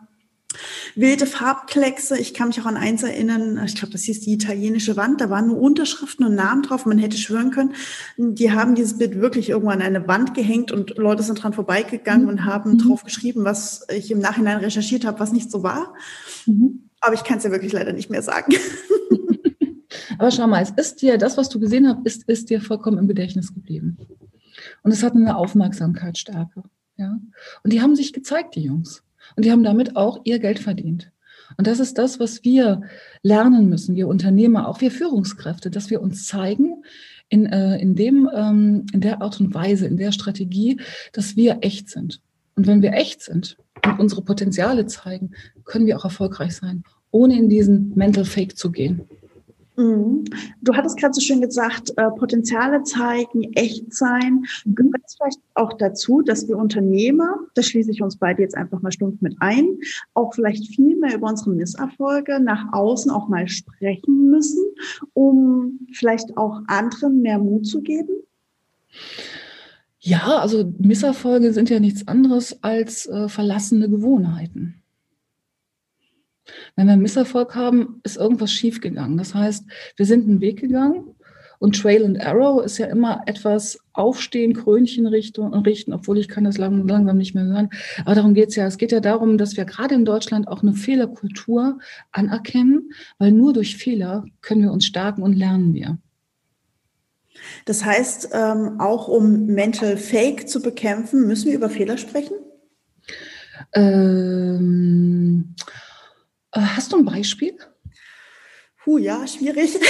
wilde 0.96 1.26
Farbkleckse. 1.26 2.18
Ich 2.18 2.34
kann 2.34 2.48
mich 2.48 2.60
auch 2.60 2.66
an 2.66 2.76
eins 2.76 3.02
erinnern, 3.02 3.60
ich 3.64 3.76
glaube, 3.76 3.92
das 3.92 4.02
hieß 4.02 4.20
die 4.20 4.32
italienische 4.32 4.96
Wand, 4.96 5.20
da 5.20 5.30
waren 5.30 5.48
nur 5.48 5.60
Unterschriften 5.60 6.26
und 6.26 6.34
Namen 6.34 6.62
drauf. 6.62 6.86
Man 6.86 6.98
hätte 6.98 7.18
schwören 7.18 7.50
können, 7.50 7.74
die 8.16 8.50
haben 8.50 8.74
dieses 8.74 8.98
Bild 8.98 9.20
wirklich 9.20 9.50
irgendwo 9.50 9.70
an 9.70 9.82
eine 9.82 10.08
Wand 10.08 10.34
gehängt 10.34 10.72
und 10.72 10.96
Leute 10.96 11.22
sind 11.22 11.42
dran 11.42 11.52
vorbeigegangen 11.52 12.22
mhm. 12.22 12.28
und 12.28 12.44
haben 12.44 12.72
mhm. 12.72 12.78
drauf 12.78 13.04
geschrieben, 13.04 13.44
was 13.44 13.86
ich 13.94 14.10
im 14.10 14.18
Nachhinein 14.18 14.58
recherchiert 14.58 15.04
habe, 15.04 15.20
was 15.20 15.32
nicht 15.32 15.50
so 15.50 15.62
war. 15.62 15.94
Mhm. 16.46 16.88
Aber 17.00 17.14
ich 17.14 17.24
kann 17.24 17.38
es 17.38 17.44
ja 17.44 17.50
wirklich 17.50 17.72
leider 17.72 17.92
nicht 17.92 18.10
mehr 18.10 18.22
sagen. 18.22 18.54
Aber 20.18 20.30
schau 20.30 20.46
mal, 20.46 20.62
es 20.62 20.70
ist 20.70 21.02
dir, 21.02 21.18
das, 21.18 21.36
was 21.36 21.50
du 21.50 21.60
gesehen 21.60 21.86
hast, 21.86 22.06
ist, 22.06 22.28
ist 22.28 22.48
dir 22.48 22.60
vollkommen 22.60 22.98
im 22.98 23.06
Gedächtnis 23.06 23.52
geblieben. 23.52 23.98
Und 24.82 24.92
es 24.92 25.02
hat 25.02 25.14
eine 25.14 25.36
Aufmerksamkeitsstärke. 25.36 26.62
Ja? 26.96 27.18
Und 27.62 27.72
die 27.72 27.82
haben 27.82 27.94
sich 27.94 28.12
gezeigt, 28.12 28.54
die 28.54 28.62
Jungs. 28.62 29.02
Und 29.34 29.44
die 29.44 29.50
haben 29.50 29.64
damit 29.64 29.96
auch 29.96 30.20
ihr 30.24 30.38
Geld 30.38 30.58
verdient. 30.58 31.10
Und 31.56 31.66
das 31.66 31.80
ist 31.80 31.98
das, 31.98 32.18
was 32.18 32.44
wir 32.44 32.82
lernen 33.22 33.68
müssen, 33.68 33.94
wir 33.94 34.08
Unternehmer, 34.08 34.68
auch 34.68 34.80
wir 34.80 34.90
Führungskräfte, 34.90 35.70
dass 35.70 35.90
wir 35.90 36.00
uns 36.00 36.26
zeigen 36.26 36.82
in, 37.28 37.46
äh, 37.46 37.78
in, 37.78 37.94
dem, 37.94 38.28
ähm, 38.34 38.86
in 38.92 39.00
der 39.00 39.22
Art 39.22 39.40
und 39.40 39.54
Weise, 39.54 39.86
in 39.86 39.96
der 39.96 40.12
Strategie, 40.12 40.80
dass 41.12 41.36
wir 41.36 41.58
echt 41.60 41.88
sind. 41.88 42.20
Und 42.56 42.66
wenn 42.66 42.82
wir 42.82 42.92
echt 42.92 43.22
sind 43.22 43.56
und 43.84 44.00
unsere 44.00 44.22
Potenziale 44.22 44.86
zeigen, 44.86 45.32
können 45.64 45.86
wir 45.86 45.96
auch 45.96 46.04
erfolgreich 46.04 46.56
sein, 46.56 46.84
ohne 47.10 47.36
in 47.36 47.48
diesen 47.48 47.92
Mental 47.94 48.24
Fake 48.24 48.56
zu 48.56 48.70
gehen. 48.70 49.02
Mhm. 49.76 50.24
Du 50.62 50.74
hattest 50.74 50.98
gerade 50.98 51.14
so 51.14 51.20
schön 51.20 51.40
gesagt, 51.40 51.92
äh, 51.96 52.10
Potenziale 52.10 52.82
zeigen, 52.82 53.52
echt 53.54 53.92
sein. 53.94 54.44
Gehört 54.64 55.02
es 55.06 55.16
vielleicht 55.16 55.40
auch 55.54 55.74
dazu, 55.74 56.22
dass 56.22 56.48
wir 56.48 56.56
Unternehmer, 56.56 57.36
da 57.54 57.62
schließe 57.62 57.90
ich 57.90 58.02
uns 58.02 58.16
beide 58.16 58.42
jetzt 58.42 58.56
einfach 58.56 58.80
mal 58.80 58.92
stumpf 58.92 59.20
mit 59.20 59.36
ein, 59.40 59.78
auch 60.14 60.34
vielleicht 60.34 60.74
viel 60.74 60.96
mehr 60.96 61.14
über 61.14 61.28
unsere 61.28 61.50
Misserfolge 61.50 62.40
nach 62.40 62.72
außen 62.72 63.10
auch 63.10 63.28
mal 63.28 63.48
sprechen 63.48 64.30
müssen, 64.30 64.64
um 65.12 65.80
vielleicht 65.92 66.36
auch 66.36 66.60
anderen 66.66 67.20
mehr 67.20 67.38
Mut 67.38 67.66
zu 67.66 67.82
geben? 67.82 68.14
Ja, 70.00 70.38
also 70.38 70.72
Misserfolge 70.78 71.52
sind 71.52 71.68
ja 71.68 71.80
nichts 71.80 72.06
anderes 72.06 72.62
als 72.62 73.06
äh, 73.06 73.28
verlassene 73.28 73.90
Gewohnheiten. 73.90 74.82
Wenn 76.76 76.86
wir 76.86 76.92
einen 76.92 77.02
Misserfolg 77.02 77.54
haben, 77.54 78.00
ist 78.04 78.16
irgendwas 78.16 78.52
schiefgegangen. 78.52 79.18
Das 79.18 79.34
heißt, 79.34 79.64
wir 79.96 80.06
sind 80.06 80.28
einen 80.28 80.40
Weg 80.40 80.60
gegangen 80.60 81.16
Und 81.58 81.80
Trail 81.80 82.04
and 82.04 82.24
Arrow 82.24 82.64
ist 82.64 82.78
ja 82.78 82.86
immer 82.86 83.22
etwas 83.26 83.78
aufstehen, 83.92 84.54
Krönchen 84.54 85.06
richten, 85.06 85.42
richten 85.42 85.92
obwohl 85.92 86.18
ich 86.18 86.28
kann 86.28 86.44
das 86.44 86.58
lang, 86.58 86.86
langsam 86.86 87.16
nicht 87.16 87.34
mehr 87.34 87.44
hören. 87.44 87.70
Aber 88.04 88.14
darum 88.14 88.34
geht 88.34 88.50
es 88.50 88.56
ja. 88.56 88.66
Es 88.66 88.78
geht 88.78 88.92
ja 88.92 89.00
darum, 89.00 89.38
dass 89.38 89.56
wir 89.56 89.64
gerade 89.64 89.94
in 89.94 90.04
Deutschland 90.04 90.48
auch 90.48 90.62
eine 90.62 90.74
Fehlerkultur 90.74 91.78
anerkennen, 92.12 92.90
weil 93.18 93.32
nur 93.32 93.52
durch 93.52 93.76
Fehler 93.76 94.24
können 94.42 94.62
wir 94.62 94.72
uns 94.72 94.84
stärken 94.84 95.22
und 95.22 95.32
lernen 95.32 95.72
wir. 95.74 95.98
Das 97.64 97.84
heißt, 97.84 98.30
ähm, 98.32 98.80
auch 98.80 99.08
um 99.08 99.46
Mental 99.46 99.96
Fake 99.96 100.48
zu 100.48 100.60
bekämpfen, 100.60 101.26
müssen 101.26 101.48
wir 101.48 101.54
über 101.56 101.70
Fehler 101.70 101.98
sprechen? 101.98 102.34
Ähm, 103.74 105.54
äh, 105.58 105.85
hast 106.60 106.92
du 106.92 106.98
ein 106.98 107.04
Beispiel? 107.04 107.56
Puh, 108.84 108.98
ja, 108.98 109.26
schwierig. 109.26 109.78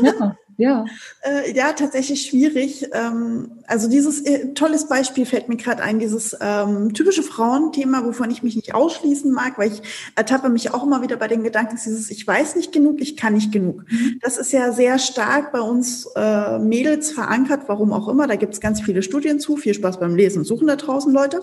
Ja, 0.00 0.36
ja. 0.58 0.84
äh, 1.22 1.56
ja, 1.56 1.72
tatsächlich 1.72 2.26
schwierig. 2.26 2.86
Ähm, 2.92 3.62
also 3.66 3.88
dieses 3.88 4.20
äh, 4.24 4.54
tolles 4.54 4.86
Beispiel 4.86 5.26
fällt 5.26 5.48
mir 5.48 5.56
gerade 5.56 5.82
ein, 5.82 5.98
dieses 5.98 6.36
ähm, 6.40 6.94
typische 6.94 7.24
Frauenthema, 7.24 8.04
wovon 8.04 8.30
ich 8.30 8.44
mich 8.44 8.54
nicht 8.54 8.74
ausschließen 8.74 9.32
mag, 9.32 9.58
weil 9.58 9.72
ich 9.72 9.82
ertappe 10.14 10.48
mich 10.50 10.72
auch 10.72 10.84
immer 10.84 11.02
wieder 11.02 11.16
bei 11.16 11.26
den 11.26 11.42
Gedanken, 11.42 11.76
dieses 11.84 12.10
ich 12.10 12.24
weiß 12.24 12.54
nicht 12.54 12.70
genug, 12.70 13.00
ich 13.00 13.16
kann 13.16 13.34
nicht 13.34 13.50
genug. 13.50 13.84
Mhm. 13.90 14.20
Das 14.22 14.36
ist 14.36 14.52
ja 14.52 14.70
sehr 14.72 15.00
stark 15.00 15.50
bei 15.50 15.60
uns 15.60 16.08
äh, 16.14 16.60
Mädels 16.60 17.10
verankert, 17.10 17.62
warum 17.66 17.92
auch 17.92 18.06
immer. 18.06 18.28
Da 18.28 18.36
gibt 18.36 18.54
es 18.54 18.60
ganz 18.60 18.80
viele 18.80 19.02
Studien 19.02 19.40
zu. 19.40 19.56
Viel 19.56 19.74
Spaß 19.74 19.98
beim 19.98 20.14
Lesen 20.14 20.44
Suchen 20.44 20.68
da 20.68 20.76
draußen, 20.76 21.12
Leute. 21.12 21.40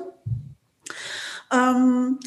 Ähm, 1.52 2.20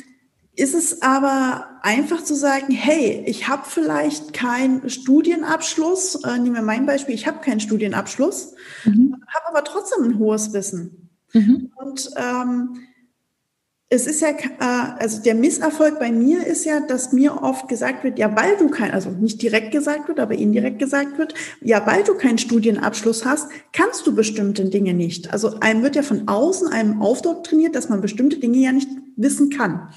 ist 0.59 0.75
es 0.75 1.03
aber 1.03 1.69
einfach 1.83 2.25
zu 2.25 2.35
sagen, 2.35 2.73
hey, 2.73 3.23
ich 3.27 3.47
habe 3.47 3.63
vielleicht 3.65 4.33
keinen 4.33 4.91
Studienabschluss, 4.91 6.25
äh, 6.25 6.37
nehmen 6.39 6.57
wir 6.57 6.63
mein 6.63 6.85
Beispiel, 6.85 7.15
ich 7.15 7.29
habe 7.29 7.41
keinen 7.41 7.61
Studienabschluss, 7.61 8.55
mhm. 8.85 9.15
habe 9.29 9.47
aber 9.57 9.63
trotzdem 9.65 10.05
ein 10.05 10.19
hohes 10.19 10.53
Wissen. 10.53 11.11
Mhm. 11.33 11.71
Und 11.77 12.11
ähm, 12.17 12.81
es 13.89 14.09
ist 14.09 14.21
ja, 14.21 14.31
äh, 14.31 14.99
also 14.99 15.23
der 15.23 15.37
Misserfolg 15.37 16.01
bei 16.01 16.11
mir 16.11 16.45
ist 16.45 16.65
ja, 16.65 16.81
dass 16.81 17.13
mir 17.13 17.41
oft 17.41 17.69
gesagt 17.69 18.03
wird, 18.03 18.19
ja, 18.19 18.35
weil 18.35 18.57
du 18.57 18.69
kein, 18.69 18.91
also 18.91 19.11
nicht 19.11 19.41
direkt 19.41 19.71
gesagt 19.71 20.09
wird, 20.09 20.19
aber 20.19 20.35
indirekt 20.35 20.81
gesagt 20.81 21.19
wird, 21.19 21.35
ja, 21.61 21.87
weil 21.87 22.03
du 22.03 22.15
keinen 22.15 22.39
Studienabschluss 22.39 23.25
hast, 23.25 23.49
kannst 23.73 24.05
du 24.09 24.15
bestimmte 24.15 24.65
Dinge 24.65 24.93
nicht. 24.93 25.33
Also 25.33 25.61
einem 25.61 25.85
wird 25.85 25.95
ja 25.95 26.03
von 26.03 26.27
außen 26.27 26.67
einem 26.67 27.01
aufdoktriniert, 27.01 27.77
dass 27.77 27.89
man 27.89 28.01
bestimmte 28.01 28.39
Dinge 28.39 28.59
ja 28.59 28.73
nicht 28.73 28.89
wissen 29.15 29.51
kann. 29.51 29.89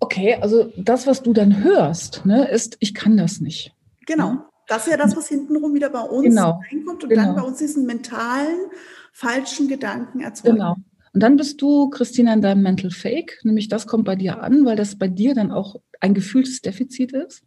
Okay, 0.00 0.36
also 0.40 0.72
das, 0.76 1.06
was 1.06 1.22
du 1.22 1.32
dann 1.32 1.62
hörst, 1.62 2.24
ne, 2.24 2.48
ist, 2.48 2.76
ich 2.80 2.94
kann 2.94 3.16
das 3.16 3.40
nicht. 3.40 3.74
Genau. 4.06 4.38
Das 4.66 4.86
ist 4.86 4.90
ja 4.90 4.96
das, 4.96 5.16
was 5.16 5.28
hintenrum 5.28 5.74
wieder 5.74 5.90
bei 5.90 6.00
uns 6.00 6.24
genau. 6.24 6.60
reinkommt 6.70 7.02
und 7.02 7.10
genau. 7.10 7.22
dann 7.22 7.34
bei 7.34 7.42
uns 7.42 7.58
diesen 7.58 7.86
mentalen, 7.86 8.70
falschen 9.12 9.68
Gedanken 9.68 10.20
erzeugt. 10.20 10.54
Genau. 10.54 10.76
Und 11.12 11.22
dann 11.22 11.36
bist 11.36 11.60
du, 11.60 11.90
Christina, 11.90 12.32
in 12.32 12.40
deinem 12.40 12.62
Mental 12.62 12.90
Fake, 12.90 13.40
nämlich 13.42 13.68
das 13.68 13.86
kommt 13.86 14.04
bei 14.04 14.14
dir 14.14 14.42
an, 14.42 14.64
weil 14.64 14.76
das 14.76 14.96
bei 14.96 15.08
dir 15.08 15.34
dann 15.34 15.50
auch 15.50 15.76
ein 16.00 16.14
gefühltes 16.14 16.60
Defizit 16.60 17.12
ist. 17.12 17.42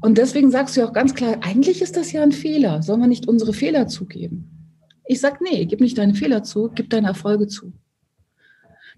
Und 0.00 0.18
deswegen 0.18 0.50
sagst 0.50 0.76
du 0.76 0.80
ja 0.80 0.86
auch 0.86 0.92
ganz 0.92 1.14
klar, 1.14 1.38
eigentlich 1.40 1.82
ist 1.82 1.96
das 1.96 2.12
ja 2.12 2.22
ein 2.22 2.32
Fehler. 2.32 2.82
Sollen 2.82 3.00
wir 3.00 3.08
nicht 3.08 3.26
unsere 3.26 3.52
Fehler 3.52 3.88
zugeben? 3.88 4.50
Ich 5.06 5.20
sag, 5.20 5.40
nee, 5.40 5.64
gib 5.66 5.80
nicht 5.80 5.98
deine 5.98 6.14
Fehler 6.14 6.42
zu, 6.42 6.70
gib 6.74 6.90
deine 6.90 7.08
Erfolge 7.08 7.48
zu. 7.48 7.72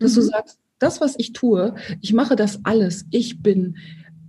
Dass 0.00 0.12
mhm. 0.12 0.16
du 0.16 0.22
sagst, 0.22 0.58
das, 0.78 1.00
was 1.00 1.14
ich 1.18 1.32
tue, 1.32 1.74
ich 2.00 2.12
mache 2.12 2.36
das 2.36 2.60
alles. 2.64 3.06
Ich 3.10 3.42
bin 3.42 3.76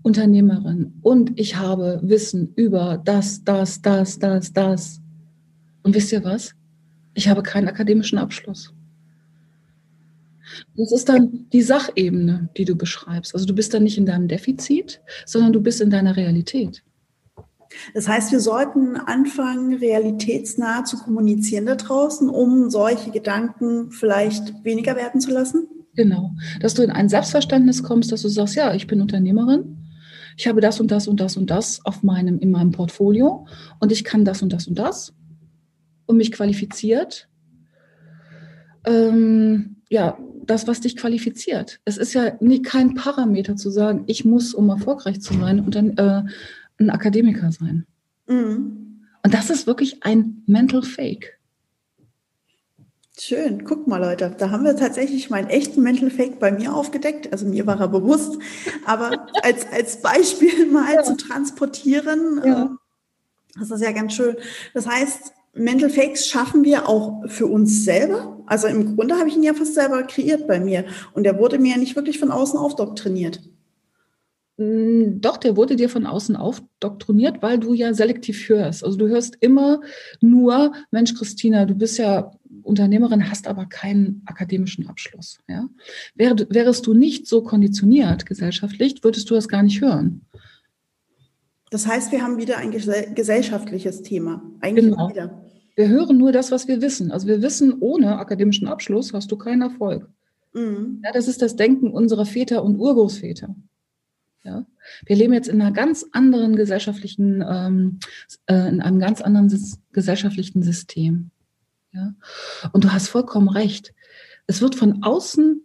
Unternehmerin 0.02 0.94
und 1.02 1.38
ich 1.40 1.58
habe 1.58 2.00
Wissen 2.04 2.54
über 2.56 3.02
das, 3.04 3.44
das, 3.44 3.82
das, 3.82 4.20
das, 4.20 4.54
das. 4.54 5.02
Und 5.84 5.96
wisst 5.96 6.12
ihr 6.12 6.24
was? 6.24 6.54
Ich 7.14 7.28
habe 7.28 7.44
keinen 7.44 7.68
akademischen 7.68 8.18
Abschluss. 8.18 8.74
Das 10.78 10.92
ist 10.92 11.10
dann 11.10 11.48
die 11.52 11.62
Sachebene, 11.62 12.50
die 12.56 12.64
du 12.64 12.76
beschreibst. 12.76 13.34
Also 13.34 13.46
du 13.46 13.54
bist 13.54 13.74
dann 13.74 13.84
nicht 13.84 13.98
in 13.98 14.06
deinem 14.06 14.28
Defizit, 14.28 15.02
sondern 15.26 15.52
du 15.52 15.62
bist 15.62 15.82
in 15.82 15.90
deiner 15.90 16.16
Realität. 16.16 16.84
Das 17.94 18.08
heißt, 18.08 18.32
wir 18.32 18.40
sollten 18.40 18.96
anfangen, 18.96 19.74
realitätsnah 19.74 20.86
zu 20.86 20.98
kommunizieren 20.98 21.66
da 21.66 21.76
draußen, 21.76 22.30
um 22.30 22.70
solche 22.70 23.12
Gedanken 23.12 23.92
vielleicht 23.92 24.64
weniger 24.64 24.96
werden 24.96 25.20
zu 25.20 25.32
lassen? 25.32 25.68
Genau. 25.98 26.36
Dass 26.62 26.76
du 26.76 26.84
in 26.84 26.92
ein 26.92 27.10
Selbstverständnis 27.10 27.84
kommst, 27.84 28.12
dass 28.12 28.22
du 28.22 28.30
sagst, 28.30 28.56
ja, 28.56 28.74
ich 28.74 28.86
bin 28.86 29.02
Unternehmerin, 29.02 29.78
ich 30.38 30.48
habe 30.48 30.62
das 30.62 30.80
und 30.80 30.92
das 30.92 31.08
und 31.08 31.20
das 31.20 31.36
und 31.36 31.50
das 31.50 31.84
auf 31.84 32.04
meinem, 32.04 32.38
in 32.40 32.52
meinem 32.52 32.72
Portfolio 32.72 33.48
und 33.80 33.92
ich 33.92 34.04
kann 34.04 34.24
das 34.24 34.44
und 34.44 34.54
das 34.54 34.68
und 34.68 34.78
das 34.78 35.14
und 36.06 36.18
mich 36.18 36.32
qualifiziert. 36.32 37.28
Ähm, 38.86 39.78
ja, 39.90 40.20
das, 40.46 40.68
was 40.68 40.82
dich 40.82 40.96
qualifiziert. 40.96 41.80
Es 41.84 41.98
ist 41.98 42.14
ja 42.14 42.34
nie 42.40 42.62
kein 42.62 42.94
Parameter 42.94 43.56
zu 43.56 43.72
sagen, 43.72 44.04
ich 44.06 44.24
muss, 44.24 44.54
um 44.54 44.70
erfolgreich 44.70 45.20
zu 45.20 45.34
sein, 45.34 45.60
und 45.60 45.74
dann 45.74 45.98
äh, 45.98 46.24
ein 46.80 46.92
Akademiker 46.92 47.52
sein. 47.52 47.88
Mhm. 48.28 49.02
Und 49.24 49.34
das 49.34 49.50
ist 49.50 49.66
wirklich 49.66 50.04
ein 50.04 50.44
Mental 50.46 50.84
Fake. 50.84 51.37
Schön, 53.19 53.63
guck 53.65 53.88
mal 53.88 53.97
Leute, 53.97 54.36
da 54.38 54.51
haben 54.51 54.63
wir 54.63 54.75
tatsächlich 54.75 55.32
meinen 55.32 55.49
echten 55.49 55.82
Mental 55.82 56.12
Fake 56.12 56.39
bei 56.39 56.51
mir 56.51 56.75
aufgedeckt. 56.75 57.32
Also 57.32 57.47
mir 57.47 57.65
war 57.65 57.80
er 57.80 57.88
bewusst, 57.88 58.38
aber 58.86 59.27
als, 59.41 59.65
als 59.71 60.01
Beispiel 60.01 60.67
mal 60.71 60.93
ja. 60.93 61.03
zu 61.03 61.17
transportieren, 61.17 62.41
ja. 62.45 62.63
äh, 62.65 63.60
das 63.60 63.71
ist 63.71 63.82
ja 63.82 63.91
ganz 63.91 64.13
schön. 64.13 64.36
Das 64.75 64.86
heißt, 64.86 65.34
Mental 65.53 65.89
Fakes 65.89 66.27
schaffen 66.27 66.63
wir 66.63 66.88
auch 66.88 67.27
für 67.27 67.47
uns 67.47 67.84
selber. 67.84 68.43
Also 68.45 68.67
im 68.67 68.95
Grunde 68.95 69.15
habe 69.17 69.30
ich 69.30 69.36
ihn 69.36 69.41
ja 69.41 69.56
fast 69.56 69.73
selber 69.73 70.03
kreiert 70.03 70.47
bei 70.47 70.60
mir 70.60 70.86
und 71.13 71.23
der 71.23 71.39
wurde 71.39 71.58
mir 71.58 71.71
ja 71.71 71.77
nicht 71.77 71.95
wirklich 71.95 72.19
von 72.19 72.30
außen 72.30 72.60
aufdoktriniert. 72.60 73.41
Mm, 74.58 75.21
doch, 75.21 75.38
der 75.38 75.56
wurde 75.56 75.75
dir 75.75 75.89
von 75.89 76.06
außen 76.06 76.36
aufdoktriniert, 76.36 77.41
weil 77.41 77.58
du 77.58 77.73
ja 77.73 77.93
selektiv 77.95 78.49
hörst. 78.49 78.84
Also 78.84 78.97
du 78.97 79.08
hörst 79.08 79.38
immer 79.39 79.82
nur, 80.21 80.73
Mensch, 80.91 81.15
Christina, 81.15 81.65
du 81.65 81.75
bist 81.75 81.97
ja 81.97 82.32
Unternehmerin, 82.67 83.30
hast 83.30 83.47
aber 83.47 83.65
keinen 83.65 84.21
akademischen 84.25 84.88
Abschluss. 84.88 85.39
Ja? 85.47 85.67
Wär, 86.15 86.36
wärest 86.49 86.86
du 86.86 86.93
nicht 86.93 87.27
so 87.27 87.41
konditioniert 87.41 88.25
gesellschaftlich, 88.25 89.03
würdest 89.03 89.30
du 89.30 89.36
das 89.36 89.47
gar 89.47 89.63
nicht 89.63 89.82
hören. 89.82 90.25
Das 91.69 91.86
heißt, 91.86 92.12
wir 92.12 92.21
haben 92.21 92.38
wieder 92.38 92.58
ein 92.58 92.71
gesellschaftliches 92.71 94.01
Thema. 94.01 94.41
Eigentlich 94.62 94.86
genau. 94.86 95.10
wieder. 95.10 95.41
Wir 95.75 95.89
hören 95.89 96.17
nur 96.17 96.32
das, 96.32 96.51
was 96.51 96.67
wir 96.67 96.82
wissen. 96.82 97.12
Also 97.12 97.27
wir 97.27 97.41
wissen, 97.41 97.75
ohne 97.80 98.17
akademischen 98.17 98.67
Abschluss 98.67 99.13
hast 99.13 99.32
du 99.32 99.38
keinen 99.38 99.62
Erfolg. 99.62 100.10
Mhm. 100.53 101.01
Ja, 101.03 101.12
das 101.12 101.27
ist 101.27 101.41
das 101.41 101.56
Denken 101.56 101.91
unserer 101.91 102.25
Väter 102.25 102.63
und 102.63 102.77
Urgroßväter. 102.77 103.56
Ja? 104.43 104.65
Wir 105.06 105.15
leben 105.15 105.34
jetzt 105.34 105.49
in 105.49 105.62
einer 105.62 105.71
ganz 105.71 106.06
anderen 106.13 106.56
gesellschaftlichen, 106.56 107.43
ähm, 107.47 107.99
äh, 108.47 108.69
in 108.69 108.82
einem 108.82 108.99
ganz 108.99 109.21
anderen 109.21 109.51
gesellschaftlichen 109.91 110.63
System. 110.63 111.32
Ja? 111.91 112.13
Und 112.71 112.84
du 112.84 112.91
hast 112.91 113.08
vollkommen 113.10 113.50
recht. 113.50 113.93
Es 114.47 114.62
wird 114.62 114.76
von 114.76 115.04
außen 115.04 115.62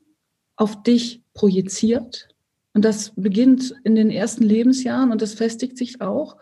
auf 0.56 0.82
dich 0.82 1.22
projiziert. 1.34 2.28
Und 2.74 2.84
das 2.86 3.12
beginnt 3.16 3.74
in 3.84 3.94
den 3.94 4.10
ersten 4.10 4.44
Lebensjahren 4.44 5.12
und 5.12 5.20
das 5.20 5.34
festigt 5.34 5.76
sich 5.76 6.00
auch. 6.00 6.38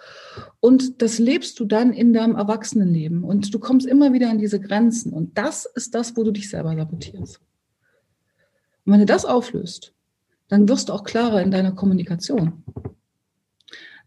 Und 0.61 1.03
das 1.03 1.19
lebst 1.19 1.59
du 1.59 1.65
dann 1.65 1.93
in 1.93 2.13
deinem 2.13 2.37
Erwachsenenleben. 2.37 3.25
Und 3.25 3.53
du 3.53 3.59
kommst 3.59 3.87
immer 3.87 4.13
wieder 4.13 4.31
an 4.31 4.39
diese 4.39 4.61
Grenzen. 4.61 5.13
Und 5.13 5.37
das 5.37 5.67
ist 5.67 5.95
das, 5.95 6.17
wo 6.17 6.23
du 6.23 6.31
dich 6.31 6.49
selber 6.49 6.77
sabotierst. 6.77 7.41
Und 8.85 8.93
wenn 8.93 9.01
du 9.01 9.07
das 9.07 9.25
auflöst, 9.25 9.93
dann 10.49 10.69
wirst 10.69 10.89
du 10.89 10.93
auch 10.93 11.03
klarer 11.03 11.43
in 11.43 11.51
deiner 11.51 11.73
Kommunikation. 11.73 12.65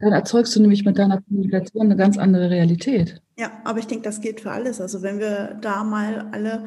Dann 0.03 0.11
erzeugst 0.11 0.53
du 0.55 0.59
nämlich 0.59 0.83
mit 0.83 0.97
deiner 0.97 1.21
Kommunikation 1.21 1.85
eine 1.85 1.95
ganz 1.95 2.17
andere 2.17 2.49
Realität. 2.49 3.21
Ja, 3.37 3.51
aber 3.63 3.79
ich 3.79 3.87
denke, 3.87 4.03
das 4.03 4.19
gilt 4.19 4.41
für 4.41 4.51
alles. 4.51 4.81
Also 4.81 5.01
wenn 5.01 5.19
wir 5.19 5.57
da 5.61 5.85
mal 5.85 6.27
alle 6.33 6.65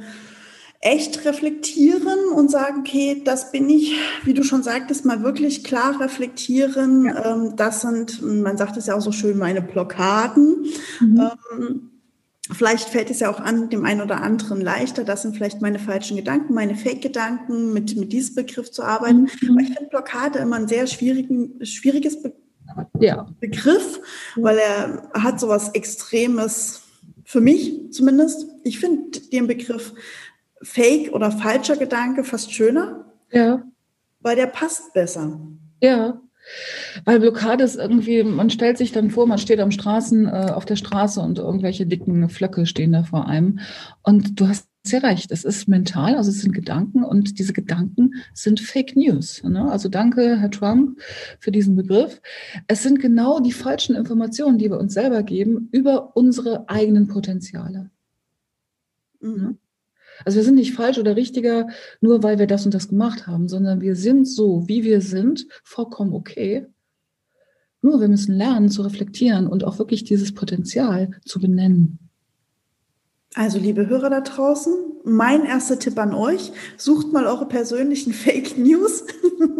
echt 0.81 1.25
reflektieren 1.27 2.18
und 2.35 2.51
sagen, 2.51 2.81
okay, 2.81 3.20
das 3.25 3.53
bin 3.53 3.68
ich, 3.68 3.94
wie 4.25 4.33
du 4.33 4.42
schon 4.42 4.62
sagtest, 4.62 5.05
mal 5.05 5.22
wirklich 5.22 5.64
klar 5.64 6.01
reflektieren. 6.01 7.07
Ja. 7.07 7.35
Ähm, 7.35 7.57
das 7.57 7.83
sind, 7.83 8.22
man 8.22 8.57
sagt 8.57 8.79
es 8.79 8.87
ja 8.87 8.94
auch 8.94 9.03
so 9.03 9.12
schön, 9.12 9.37
meine 9.37 9.61
Blockaden. 9.61 10.64
Mhm. 11.01 11.31
Ähm, 11.53 11.90
vielleicht 12.51 12.88
fällt 12.88 13.11
es 13.11 13.20
ja 13.20 13.31
auch 13.31 13.40
an 13.40 13.68
dem 13.68 13.85
einen 13.85 14.01
oder 14.01 14.22
anderen 14.22 14.62
leichter. 14.62 15.05
Das 15.05 15.22
sind 15.22 15.37
vielleicht 15.37 15.61
meine 15.61 15.79
falschen 15.79 16.16
Gedanken, 16.16 16.55
meine 16.55 16.75
Fake-Gedanken, 16.75 17.75
mit, 17.75 17.96
mit 17.96 18.12
diesem 18.12 18.35
Begriff 18.37 18.70
zu 18.70 18.83
arbeiten. 18.83 19.29
Mhm. 19.42 19.51
Aber 19.51 19.61
ich 19.61 19.75
finde 19.75 19.90
Blockade 19.90 20.38
immer 20.38 20.57
ein 20.57 20.68
sehr 20.68 20.87
schwierigen, 20.87 21.62
schwieriges 21.64 22.22
Be 22.22 22.33
ja. 23.01 23.29
Begriff, 23.41 24.01
weil 24.37 24.59
er 24.59 25.11
hat 25.15 25.41
so 25.41 25.49
was 25.49 25.71
Extremes, 25.71 26.83
für 27.25 27.41
mich 27.41 27.93
zumindest. 27.93 28.47
Ich 28.62 28.79
finde 28.79 29.21
den 29.33 29.47
Begriff 29.47 29.93
Fake 30.62 31.12
oder 31.12 31.31
falscher 31.31 31.77
Gedanke 31.77 32.25
fast 32.25 32.53
schöner. 32.53 33.05
Ja. 33.31 33.62
Weil 34.21 34.37
der 34.37 34.47
passt 34.47 34.93
besser. 34.95 35.39
Ja. 35.81 36.21
Weil 37.05 37.21
Blockade 37.21 37.65
ist 37.65 37.77
irgendwie, 37.77 38.23
man 38.23 38.51
stellt 38.51 38.79
sich 38.79 38.93
dann 38.93 39.11
vor, 39.11 39.27
man 39.27 39.39
steht 39.39 39.59
am 39.59 39.73
Straßen, 39.73 40.27
äh, 40.27 40.53
auf 40.55 40.65
der 40.65 40.77
Straße 40.77 41.21
und 41.21 41.39
irgendwelche 41.39 41.87
dicken 41.87 42.29
Flöcke 42.29 42.67
stehen 42.67 42.93
da 42.93 43.03
vor 43.03 43.27
einem. 43.27 43.59
Und 44.03 44.41
du 44.41 44.49
hast 44.49 44.69
sehr 44.87 45.03
recht, 45.03 45.31
es 45.31 45.44
ist 45.44 45.68
mental, 45.68 46.16
also 46.16 46.31
es 46.31 46.40
sind 46.40 46.53
Gedanken 46.53 47.05
und 47.05 47.38
diese 47.38 47.53
Gedanken 47.53 48.14
sind 48.35 48.61
Fake 48.61 48.96
News. 48.96 49.42
Ne? 49.42 49.70
Also 49.70 49.88
danke, 49.88 50.38
Herr 50.38 50.51
Trump, 50.51 51.01
für 51.38 51.51
diesen 51.51 51.77
Begriff. 51.77 52.20
Es 52.66 52.83
sind 52.83 53.01
genau 53.01 53.40
die 53.40 53.53
falschen 53.53 53.96
Informationen, 53.96 54.59
die 54.59 54.70
wir 54.70 54.79
uns 54.79 54.94
selber 54.94 55.22
geben 55.22 55.68
über 55.72 56.16
unsere 56.16 56.68
eigenen 56.68 57.09
Potenziale. 57.09 57.90
Mhm. 59.20 59.59
Also 60.25 60.37
wir 60.37 60.44
sind 60.44 60.55
nicht 60.55 60.72
falsch 60.72 60.99
oder 60.99 61.16
richtiger, 61.16 61.68
nur 62.01 62.22
weil 62.22 62.38
wir 62.38 62.46
das 62.46 62.64
und 62.64 62.75
das 62.75 62.88
gemacht 62.88 63.27
haben, 63.27 63.49
sondern 63.49 63.81
wir 63.81 63.96
sind 63.96 64.27
so, 64.27 64.66
wie 64.66 64.83
wir 64.83 65.01
sind, 65.01 65.46
vollkommen 65.62 66.14
okay. 66.14 66.66
Nur 67.83 68.01
wir 68.01 68.09
müssen 68.09 68.35
lernen 68.35 68.70
zu 68.70 68.83
reflektieren 68.83 69.46
und 69.46 69.64
auch 69.64 69.79
wirklich 69.79 70.05
dieses 70.05 70.33
Potenzial 70.33 71.11
zu 71.25 71.38
benennen. 71.38 72.06
Also, 73.38 73.59
liebe 73.59 73.87
Hörer 73.87 74.09
da 74.09 74.22
draußen, 74.22 74.72
mein 75.05 75.44
erster 75.44 75.79
Tipp 75.79 75.99
an 75.99 76.14
euch, 76.14 76.53
sucht 76.79 77.12
mal 77.12 77.27
eure 77.27 77.46
persönlichen 77.46 78.12
Fake 78.14 78.57
News 78.57 79.05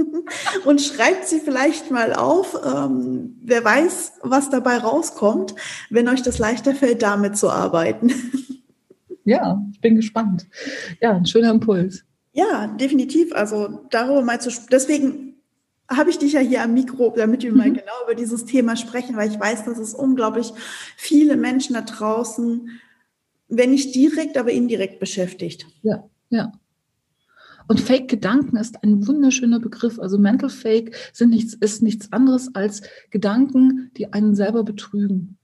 und 0.65 0.81
schreibt 0.81 1.27
sie 1.27 1.41
vielleicht 1.41 1.91
mal 1.91 2.15
auf. 2.15 2.59
Ähm, 2.65 3.37
wer 3.43 3.63
weiß, 3.63 4.15
was 4.23 4.49
dabei 4.49 4.79
rauskommt, 4.79 5.55
wenn 5.91 6.09
euch 6.09 6.23
das 6.23 6.39
leichter 6.39 6.75
fällt, 6.75 7.03
damit 7.03 7.37
zu 7.37 7.51
arbeiten. 7.51 8.13
Ja, 9.29 9.61
ich 9.73 9.81
bin 9.81 9.97
gespannt. 9.97 10.47
Ja, 11.01 11.17
ein 11.17 11.27
schöner 11.27 11.51
Impuls. 11.51 12.05
Ja, 12.33 12.69
definitiv. 12.69 13.35
Also 13.35 13.81
darüber 13.91 14.23
mal 14.23 14.41
zu 14.41 14.51
deswegen 14.71 15.35
habe 15.89 16.11
ich 16.11 16.19
dich 16.19 16.35
ja 16.35 16.41
hier 16.41 16.63
am 16.63 16.75
Mikro, 16.75 17.13
damit 17.17 17.43
wir 17.43 17.53
mal 17.53 17.69
mhm. 17.69 17.75
genau 17.75 18.05
über 18.05 18.15
dieses 18.15 18.45
Thema 18.45 18.77
sprechen, 18.77 19.17
weil 19.17 19.29
ich 19.29 19.41
weiß, 19.41 19.65
dass 19.65 19.79
es 19.79 19.95
unglaublich 19.95 20.53
viele 20.97 21.37
Menschen 21.37 21.75
da 21.75 21.81
draußen, 21.81 22.71
wenn 23.49 23.71
nicht 23.71 23.95
direkt, 23.95 24.37
aber 24.37 24.51
indirekt 24.51 25.01
beschäftigt. 25.01 25.67
Ja, 25.83 26.09
ja. 26.31 26.53
Und 27.69 27.81
Fake-Gedanken 27.81 28.57
ist 28.57 28.83
ein 28.85 29.07
wunderschöner 29.07 29.59
Begriff. 29.59 29.99
Also 29.99 30.19
Mental 30.19 30.51
Fake 30.51 30.95
sind 31.13 31.31
nichts, 31.31 31.55
ist 31.55 31.83
nichts 31.83 32.13
anderes 32.13 32.55
als 32.55 32.83
Gedanken, 33.11 33.91
die 33.97 34.13
einen 34.13 34.37
selber 34.37 34.63
betrügen 34.63 35.37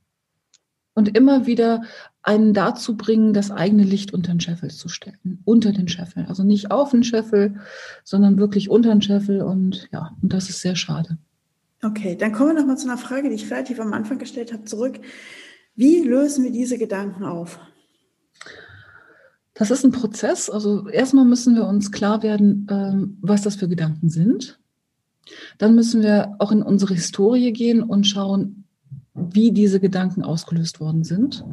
und 0.94 1.16
immer 1.16 1.46
wieder 1.46 1.82
einen 2.22 2.54
dazu 2.54 2.96
bringen, 2.96 3.32
das 3.32 3.50
eigene 3.50 3.82
Licht 3.82 4.14
unter 4.14 4.32
den 4.32 4.40
Scheffel 4.40 4.70
zu 4.70 4.88
stellen, 4.88 5.42
unter 5.44 5.72
den 5.72 5.88
Scheffel. 5.88 6.26
Also 6.28 6.44
nicht 6.44 6.70
auf 6.70 6.90
den 6.90 7.02
Scheffel, 7.02 7.56
sondern 8.04 8.38
wirklich 8.38 8.70
unter 8.70 8.90
den 8.90 9.02
Scheffel 9.02 9.42
und 9.42 9.88
ja, 9.92 10.16
und 10.22 10.32
das 10.32 10.48
ist 10.48 10.60
sehr 10.60 10.76
schade. 10.76 11.18
Okay, 11.82 12.16
dann 12.16 12.32
kommen 12.32 12.50
wir 12.50 12.60
nochmal 12.60 12.78
zu 12.78 12.88
einer 12.88 12.98
Frage, 12.98 13.28
die 13.28 13.34
ich 13.34 13.50
relativ 13.50 13.80
am 13.80 13.92
Anfang 13.92 14.18
gestellt 14.18 14.52
habe, 14.52 14.64
zurück. 14.64 15.00
Wie 15.74 16.02
lösen 16.02 16.44
wir 16.44 16.52
diese 16.52 16.78
Gedanken 16.78 17.24
auf? 17.24 17.58
Das 19.54 19.70
ist 19.70 19.84
ein 19.84 19.92
Prozess. 19.92 20.48
Also 20.48 20.88
erstmal 20.88 21.24
müssen 21.24 21.54
wir 21.54 21.66
uns 21.66 21.92
klar 21.92 22.22
werden, 22.22 22.66
ähm, 22.70 23.18
was 23.20 23.42
das 23.42 23.56
für 23.56 23.68
Gedanken 23.68 24.08
sind. 24.08 24.58
Dann 25.58 25.74
müssen 25.74 26.02
wir 26.02 26.34
auch 26.38 26.52
in 26.52 26.62
unsere 26.62 26.94
Historie 26.94 27.52
gehen 27.52 27.82
und 27.82 28.06
schauen, 28.06 28.64
wie 29.14 29.52
diese 29.52 29.78
Gedanken 29.78 30.22
ausgelöst 30.22 30.80
worden 30.80 31.04
sind. 31.04 31.44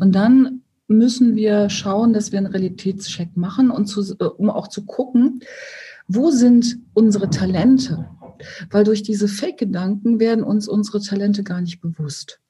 Und 0.00 0.14
dann 0.14 0.62
müssen 0.88 1.36
wir 1.36 1.70
schauen, 1.70 2.12
dass 2.12 2.32
wir 2.32 2.38
einen 2.38 2.48
Realitätscheck 2.48 3.36
machen 3.36 3.70
und 3.70 3.86
zu, 3.86 4.02
äh, 4.18 4.24
um 4.24 4.50
auch 4.50 4.68
zu 4.68 4.84
gucken, 4.84 5.40
wo 6.08 6.30
sind 6.30 6.78
unsere 6.92 7.30
Talente? 7.30 8.08
Weil 8.70 8.84
durch 8.84 9.02
diese 9.02 9.28
Fake-Gedanken 9.28 10.18
werden 10.18 10.42
uns 10.42 10.66
unsere 10.66 11.00
Talente 11.00 11.44
gar 11.44 11.60
nicht 11.60 11.80
bewusst. 11.80 12.40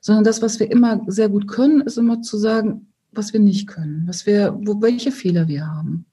Sondern 0.00 0.24
das, 0.24 0.42
was 0.42 0.60
wir 0.60 0.70
immer 0.70 1.00
sehr 1.06 1.28
gut 1.28 1.48
können, 1.48 1.80
ist 1.80 1.98
immer 1.98 2.22
zu 2.22 2.36
sagen, 2.36 2.87
was 3.12 3.32
wir 3.32 3.40
nicht 3.40 3.66
können, 3.66 4.04
was 4.06 4.26
wir, 4.26 4.58
wo, 4.60 4.80
welche 4.80 5.12
Fehler 5.12 5.48
wir 5.48 5.66
haben. 5.66 6.06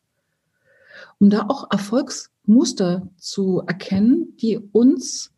Um 1.20 1.30
da 1.30 1.46
auch 1.48 1.72
Erfolgsmuster 1.72 3.08
zu 3.18 3.64
erkennen, 3.68 4.36
die 4.42 4.58
uns 4.58 5.34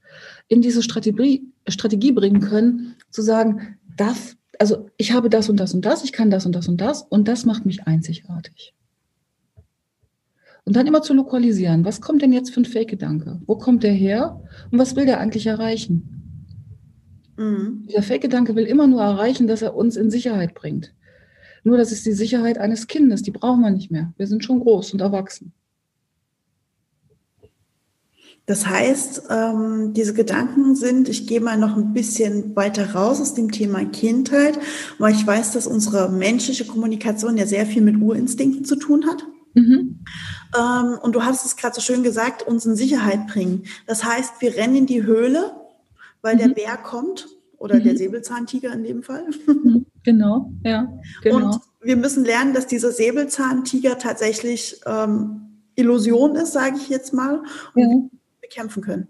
in 0.48 0.62
diese 0.62 0.82
Strategie, 0.82 1.46
Strategie 1.68 2.12
bringen 2.12 2.42
können, 2.42 2.96
zu 3.10 3.22
sagen, 3.22 3.78
das, 3.96 4.38
also 4.60 4.90
ich 4.98 5.12
habe 5.12 5.30
das 5.30 5.50
und 5.50 5.60
das 5.60 5.74
und 5.74 5.86
das, 5.86 6.04
ich 6.04 6.14
kann 6.14 6.30
das 6.30 6.46
und 6.46 6.54
das 6.54 6.68
und 6.68 6.82
das 6.82 7.02
und 7.04 7.28
das 7.28 7.46
macht 7.46 7.66
mich 7.66 7.86
einzigartig. 7.86 8.74
Und 10.68 10.76
dann 10.76 10.88
immer 10.88 11.02
zu 11.02 11.14
lokalisieren, 11.14 11.86
was 11.86 12.02
kommt 12.02 12.22
denn 12.22 12.34
jetzt 12.34 12.54
für 12.54 12.60
ein 12.60 12.66
Fake-Gedanke? 12.66 13.40
Wo 13.46 13.58
kommt 13.58 13.84
der 13.84 13.94
her 13.94 14.42
und 14.70 14.78
was 14.78 14.98
will 14.98 15.06
der 15.06 15.20
eigentlich 15.20 15.48
erreichen? 15.48 16.18
Mhm. 17.38 17.86
Dieser 17.88 18.02
Fake-Gedanke 18.02 18.56
will 18.56 18.66
immer 18.66 18.86
nur 18.86 19.02
erreichen, 19.02 19.48
dass 19.48 19.62
er 19.62 19.76
uns 19.76 19.96
in 19.96 20.12
Sicherheit 20.12 20.56
bringt. 20.56 20.94
Nur 21.68 21.78
das 21.78 21.92
ist 21.92 22.06
die 22.06 22.14
Sicherheit 22.14 22.60
eines 22.60 22.88
Kindes, 22.88 23.24
die 23.24 23.32
brauchen 23.32 23.60
wir 23.60 23.72
nicht 23.72 23.92
mehr. 23.92 24.14
Wir 24.16 24.26
sind 24.26 24.42
schon 24.42 24.62
groß 24.62 24.94
und 24.94 25.02
erwachsen. 25.02 25.52
Das 28.46 28.66
heißt, 28.66 29.24
ähm, 29.30 29.92
diese 29.94 30.14
Gedanken 30.14 30.78
sind, 30.78 31.10
ich 31.10 31.28
gehe 31.28 31.42
mal 31.42 31.58
noch 31.58 31.76
ein 31.76 31.92
bisschen 31.92 32.56
weiter 32.56 32.94
raus 32.94 33.20
aus 33.20 33.34
dem 33.34 33.52
Thema 33.52 33.84
Kindheit, 33.84 34.58
weil 34.98 35.14
ich 35.14 35.28
weiß, 35.28 35.52
dass 35.52 35.68
unsere 35.68 36.10
menschliche 36.10 36.64
Kommunikation 36.64 37.36
ja 37.36 37.46
sehr 37.46 37.66
viel 37.66 37.82
mit 37.82 37.98
Urinstinkten 37.98 38.64
zu 38.64 38.78
tun 38.78 39.06
hat. 39.06 39.26
Mhm. 39.54 40.06
Ähm, 40.58 40.98
und 41.02 41.16
du 41.16 41.26
hast 41.26 41.46
es 41.46 41.58
gerade 41.58 41.76
so 41.76 41.82
schön 41.82 42.02
gesagt, 42.02 42.44
uns 42.44 42.66
in 42.66 42.78
Sicherheit 42.78 43.28
bringen. 43.28 43.64
Das 43.88 44.06
heißt, 44.06 44.36
wir 44.40 44.56
rennen 44.56 44.78
in 44.78 44.86
die 44.86 45.04
Höhle, 45.04 45.52
weil 46.22 46.36
mhm. 46.36 46.40
der 46.40 46.48
Bär 46.48 46.78
kommt 46.78 47.28
oder 47.58 47.76
mhm. 47.76 47.84
der 47.84 47.98
Säbelzahntiger 47.98 48.74
in 48.74 48.84
dem 48.84 49.04
Fall. 49.04 49.26
Mhm. 49.46 49.86
Genau, 50.04 50.54
ja. 50.64 50.88
Genau. 51.22 51.48
Und 51.48 51.60
wir 51.82 51.98
müssen 51.98 52.24
lernen, 52.24 52.54
dass 52.54 52.66
dieser 52.66 52.94
Säbelzahntiger 52.94 53.98
tatsächlich 53.98 54.80
ähm, 54.86 55.42
Illusion 55.76 56.38
ist, 56.38 56.54
sage 56.54 56.78
ich 56.78 56.88
jetzt 56.88 57.14
mal. 57.14 57.44
Und 57.74 57.82
ja 57.82 58.18
bekämpfen 58.48 58.82
können. 58.84 59.08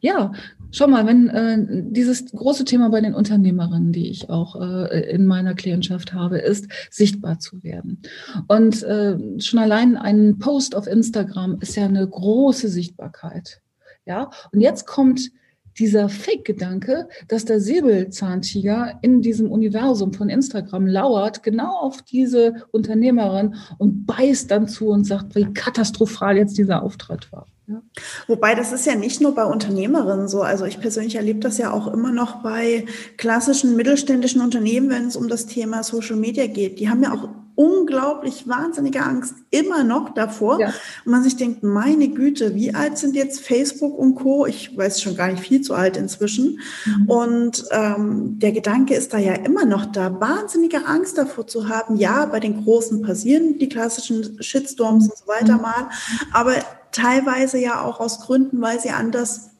Ja, 0.00 0.32
schau 0.72 0.88
mal, 0.88 1.06
wenn 1.06 1.28
äh, 1.28 1.84
dieses 1.92 2.26
große 2.32 2.64
Thema 2.64 2.90
bei 2.90 3.00
den 3.00 3.14
Unternehmerinnen, 3.14 3.92
die 3.92 4.10
ich 4.10 4.28
auch 4.28 4.60
äh, 4.60 5.10
in 5.10 5.26
meiner 5.26 5.54
Klientschaft 5.54 6.12
habe, 6.12 6.38
ist, 6.38 6.66
sichtbar 6.90 7.38
zu 7.38 7.62
werden. 7.62 8.02
Und 8.48 8.82
äh, 8.82 9.16
schon 9.38 9.60
allein 9.60 9.96
ein 9.96 10.38
Post 10.40 10.74
auf 10.74 10.88
Instagram 10.88 11.58
ist 11.60 11.76
ja 11.76 11.84
eine 11.84 12.06
große 12.06 12.68
Sichtbarkeit. 12.68 13.60
Ja, 14.06 14.30
und 14.50 14.60
jetzt 14.60 14.86
kommt 14.86 15.30
dieser 15.78 16.08
Fake-Gedanke, 16.08 17.08
dass 17.28 17.44
der 17.44 17.60
Säbelzahntiger 17.60 18.98
in 19.02 19.22
diesem 19.22 19.50
Universum 19.50 20.12
von 20.12 20.28
Instagram 20.28 20.86
lauert, 20.86 21.42
genau 21.42 21.76
auf 21.80 22.02
diese 22.02 22.66
Unternehmerin 22.70 23.54
und 23.78 24.06
beißt 24.06 24.50
dann 24.50 24.68
zu 24.68 24.88
und 24.88 25.04
sagt, 25.04 25.34
wie 25.34 25.52
katastrophal 25.52 26.36
jetzt 26.36 26.58
dieser 26.58 26.82
Auftritt 26.82 27.32
war. 27.32 27.46
Ja. 27.70 27.82
Wobei 28.26 28.56
das 28.56 28.72
ist 28.72 28.84
ja 28.86 28.96
nicht 28.96 29.20
nur 29.20 29.34
bei 29.34 29.44
Unternehmerinnen 29.44 30.26
so. 30.26 30.42
Also 30.42 30.64
ich 30.64 30.80
persönlich 30.80 31.14
erlebe 31.14 31.38
das 31.38 31.56
ja 31.56 31.72
auch 31.72 31.86
immer 31.86 32.10
noch 32.10 32.42
bei 32.42 32.84
klassischen 33.16 33.76
mittelständischen 33.76 34.40
Unternehmen, 34.40 34.90
wenn 34.90 35.06
es 35.06 35.14
um 35.14 35.28
das 35.28 35.46
Thema 35.46 35.84
Social 35.84 36.16
Media 36.16 36.48
geht. 36.48 36.80
Die 36.80 36.88
haben 36.88 37.02
ja 37.02 37.14
auch 37.14 37.28
unglaublich 37.60 38.48
wahnsinnige 38.48 39.02
Angst 39.02 39.34
immer 39.50 39.84
noch 39.84 40.14
davor. 40.14 40.58
Ja. 40.58 40.68
Und 41.04 41.12
man 41.12 41.22
sich 41.22 41.36
denkt, 41.36 41.62
meine 41.62 42.08
Güte, 42.08 42.54
wie 42.54 42.74
alt 42.74 42.96
sind 42.96 43.14
jetzt 43.14 43.42
Facebook 43.42 43.98
und 43.98 44.14
Co? 44.14 44.46
Ich 44.46 44.74
weiß 44.74 45.02
schon 45.02 45.14
gar 45.14 45.30
nicht 45.30 45.42
viel 45.42 45.60
zu 45.60 45.74
alt 45.74 45.98
inzwischen. 45.98 46.58
Mhm. 46.86 47.10
Und 47.10 47.64
ähm, 47.70 48.38
der 48.38 48.52
Gedanke 48.52 48.94
ist 48.94 49.12
da 49.12 49.18
ja 49.18 49.34
immer 49.34 49.66
noch 49.66 49.84
da, 49.84 50.18
wahnsinnige 50.18 50.86
Angst 50.86 51.18
davor 51.18 51.46
zu 51.46 51.68
haben. 51.68 51.96
Ja, 51.96 52.24
bei 52.24 52.40
den 52.40 52.64
Großen 52.64 53.02
passieren 53.02 53.58
die 53.58 53.68
klassischen 53.68 54.42
Shitstorms 54.42 55.10
und 55.10 55.18
so 55.18 55.26
weiter 55.26 55.56
mhm. 55.56 55.62
mal. 55.62 55.90
Aber 56.32 56.54
teilweise 56.92 57.58
ja 57.58 57.82
auch 57.82 58.00
aus 58.00 58.20
Gründen, 58.20 58.62
weil 58.62 58.80
sie 58.80 58.88
anders 58.88 59.50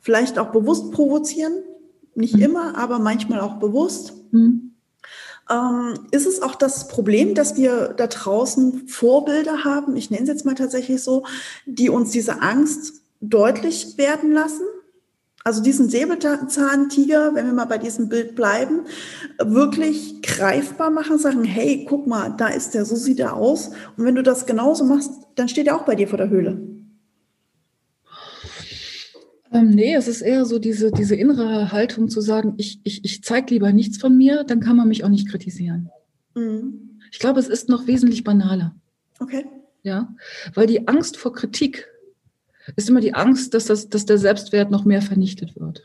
vielleicht 0.00 0.38
auch 0.38 0.52
bewusst 0.52 0.90
provozieren. 0.90 1.52
Nicht 2.14 2.36
mhm. 2.36 2.42
immer, 2.42 2.78
aber 2.78 2.98
manchmal 2.98 3.40
auch 3.40 3.58
bewusst. 3.58 4.14
Mhm. 4.32 4.75
Ähm, 5.50 5.94
ist 6.10 6.26
es 6.26 6.42
auch 6.42 6.54
das 6.54 6.88
Problem, 6.88 7.34
dass 7.34 7.56
wir 7.56 7.94
da 7.96 8.06
draußen 8.08 8.88
Vorbilder 8.88 9.64
haben, 9.64 9.96
ich 9.96 10.10
nenne 10.10 10.24
es 10.24 10.28
jetzt 10.28 10.44
mal 10.44 10.54
tatsächlich 10.54 11.02
so, 11.02 11.24
die 11.66 11.88
uns 11.88 12.10
diese 12.10 12.42
Angst 12.42 13.02
deutlich 13.20 13.96
werden 13.96 14.32
lassen? 14.32 14.64
Also 15.44 15.62
diesen 15.62 15.88
Säbelzahntiger, 15.88 17.36
wenn 17.36 17.46
wir 17.46 17.52
mal 17.52 17.66
bei 17.66 17.78
diesem 17.78 18.08
Bild 18.08 18.34
bleiben, 18.34 18.80
wirklich 19.38 20.20
greifbar 20.20 20.90
machen, 20.90 21.18
sagen, 21.18 21.44
hey, 21.44 21.86
guck 21.88 22.08
mal, 22.08 22.34
da 22.36 22.48
ist 22.48 22.74
der, 22.74 22.84
so 22.84 22.96
sieht 22.96 23.20
er 23.20 23.34
aus. 23.34 23.68
Und 23.96 24.04
wenn 24.04 24.16
du 24.16 24.24
das 24.24 24.46
genauso 24.46 24.84
machst, 24.84 25.12
dann 25.36 25.48
steht 25.48 25.68
er 25.68 25.76
auch 25.76 25.84
bei 25.84 25.94
dir 25.94 26.08
vor 26.08 26.18
der 26.18 26.30
Höhle. 26.30 26.58
Ähm, 29.56 29.70
nee, 29.70 29.94
es 29.94 30.06
ist 30.06 30.20
eher 30.20 30.44
so 30.44 30.58
diese, 30.58 30.92
diese 30.92 31.16
innere 31.16 31.72
Haltung 31.72 32.08
zu 32.08 32.20
sagen, 32.20 32.54
ich, 32.58 32.80
ich, 32.84 33.04
ich 33.04 33.22
zeige 33.22 33.54
lieber 33.54 33.72
nichts 33.72 33.96
von 33.96 34.16
mir, 34.16 34.44
dann 34.44 34.60
kann 34.60 34.76
man 34.76 34.88
mich 34.88 35.02
auch 35.02 35.08
nicht 35.08 35.28
kritisieren. 35.28 35.90
Mhm. 36.34 36.98
Ich 37.10 37.18
glaube, 37.18 37.40
es 37.40 37.48
ist 37.48 37.68
noch 37.68 37.86
wesentlich 37.86 38.22
banaler. 38.22 38.74
Okay. 39.18 39.46
Ja, 39.82 40.14
weil 40.54 40.66
die 40.66 40.88
Angst 40.88 41.16
vor 41.16 41.32
Kritik 41.32 41.88
ist 42.74 42.90
immer 42.90 43.00
die 43.00 43.14
Angst, 43.14 43.54
dass, 43.54 43.64
das, 43.66 43.88
dass 43.88 44.04
der 44.04 44.18
Selbstwert 44.18 44.70
noch 44.70 44.84
mehr 44.84 45.00
vernichtet 45.00 45.56
wird. 45.56 45.84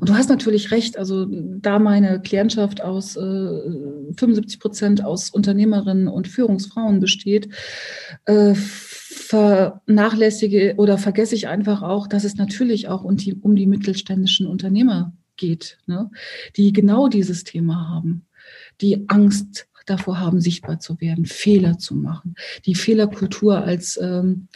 Und 0.00 0.08
du 0.08 0.14
hast 0.14 0.28
natürlich 0.28 0.70
recht, 0.70 0.98
also 0.98 1.26
da 1.28 1.78
meine 1.78 2.20
Klientschaft 2.20 2.82
aus 2.82 3.16
äh, 3.16 3.20
75 3.20 4.60
Prozent 4.60 5.04
aus 5.04 5.30
Unternehmerinnen 5.30 6.08
und 6.08 6.28
Führungsfrauen 6.28 7.00
besteht, 7.00 7.48
äh, 8.26 8.54
vernachlässige 9.12 10.74
oder 10.76 10.98
vergesse 10.98 11.34
ich 11.34 11.48
einfach 11.48 11.82
auch, 11.82 12.06
dass 12.06 12.24
es 12.24 12.36
natürlich 12.36 12.88
auch 12.88 13.04
um 13.04 13.16
die, 13.16 13.34
um 13.34 13.54
die 13.54 13.66
mittelständischen 13.66 14.46
Unternehmer 14.46 15.12
geht, 15.36 15.78
ne? 15.86 16.10
die 16.56 16.72
genau 16.72 17.08
dieses 17.08 17.44
Thema 17.44 17.88
haben, 17.88 18.26
die 18.80 19.04
Angst 19.08 19.66
davor 19.86 20.20
haben, 20.20 20.40
sichtbar 20.40 20.78
zu 20.78 21.00
werden, 21.00 21.26
Fehler 21.26 21.78
zu 21.78 21.94
machen, 21.94 22.34
die 22.66 22.74
Fehlerkultur 22.74 23.64
als 23.64 23.98
ähm, 24.00 24.48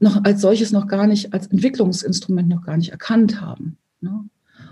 noch 0.00 0.24
als 0.24 0.40
solches 0.40 0.72
noch 0.72 0.86
gar 0.86 1.06
nicht 1.06 1.34
als 1.34 1.46
Entwicklungsinstrument 1.48 2.48
noch 2.48 2.62
gar 2.62 2.76
nicht 2.76 2.90
erkannt 2.90 3.40
haben. 3.40 3.76
Ne? 4.00 4.24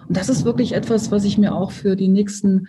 Und 0.09 0.17
das 0.17 0.29
ist 0.29 0.45
wirklich 0.45 0.73
etwas, 0.73 1.11
was 1.11 1.25
ich 1.25 1.39
mir 1.39 1.55
auch 1.55 1.71
für 1.71 1.97
die 1.97 2.09
nächsten 2.09 2.69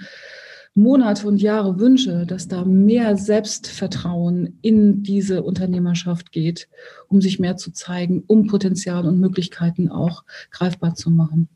Monate 0.73 1.27
und 1.27 1.41
Jahre 1.41 1.79
wünsche, 1.79 2.25
dass 2.25 2.47
da 2.47 2.63
mehr 2.63 3.17
Selbstvertrauen 3.17 4.57
in 4.62 5.03
diese 5.03 5.43
Unternehmerschaft 5.43 6.31
geht, 6.31 6.69
um 7.10 7.21
sich 7.21 7.39
mehr 7.39 7.57
zu 7.57 7.71
zeigen, 7.71 8.23
um 8.27 8.47
Potenzial 8.47 9.05
und 9.05 9.19
Möglichkeiten 9.19 9.89
auch 9.89 10.23
greifbar 10.49 10.95
zu 10.95 11.10
machen. 11.10 11.49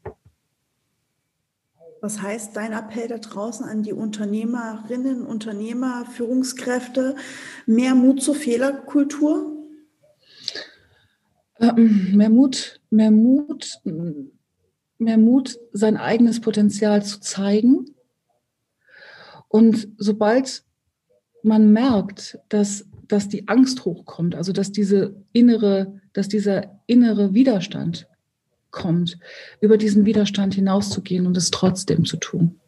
Was 2.02 2.22
heißt 2.22 2.56
dein 2.56 2.74
Appell 2.74 3.08
da 3.08 3.18
draußen 3.18 3.66
an 3.66 3.82
die 3.82 3.94
Unternehmerinnen, 3.94 5.26
Unternehmer, 5.26 6.06
Führungskräfte? 6.06 7.16
Mehr 7.66 7.96
Mut 7.96 8.22
zur 8.22 8.36
Fehlerkultur? 8.36 9.56
Ähm, 11.60 12.12
mehr 12.16 12.30
Mut, 12.30 12.82
mehr 12.90 13.12
Mut, 13.12 13.80
mehr 14.98 15.18
Mut, 15.18 15.58
sein 15.72 15.96
eigenes 15.98 16.42
Potenzial 16.42 17.04
zu 17.04 17.22
zeigen. 17.22 17.95
Und 19.56 19.88
sobald 19.98 20.66
man 21.42 21.72
merkt, 21.72 22.38
dass, 22.50 22.86
dass 23.08 23.30
die 23.30 23.48
Angst 23.48 23.86
hochkommt, 23.86 24.36
also 24.36 24.52
dass 24.52 24.74
diese 24.74 25.16
innere, 25.32 26.02
dass 26.12 26.28
dieser 26.28 26.82
innere 26.88 27.34
Widerstand 27.34 28.06
kommt, 28.70 29.18
über 29.62 29.78
diesen 29.78 30.04
Widerstand 30.04 30.56
hinauszugehen 30.56 31.26
und 31.26 31.38
es 31.38 31.52
trotzdem 31.52 32.04
zu 32.04 32.18
tun. 32.18 32.60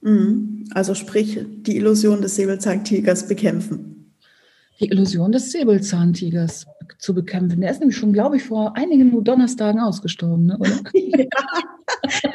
Mhm. 0.00 0.64
Also 0.74 0.94
sprich, 0.94 1.38
die 1.38 1.76
Illusion 1.76 2.20
des 2.20 2.34
Säbelzahntigers 2.34 3.28
bekämpfen. 3.28 3.91
Die 4.82 4.88
Illusion 4.88 5.30
des 5.30 5.52
Säbelzahntigers 5.52 6.66
zu 6.98 7.14
bekämpfen. 7.14 7.60
Der 7.60 7.70
ist 7.70 7.78
nämlich 7.78 7.96
schon, 7.96 8.12
glaube 8.12 8.36
ich, 8.36 8.44
vor 8.44 8.76
einigen 8.76 9.22
Donnerstagen 9.22 9.80
ausgestorben, 9.80 10.46
ne, 10.46 10.58
oder? 10.58 10.70
ja. 10.94 11.26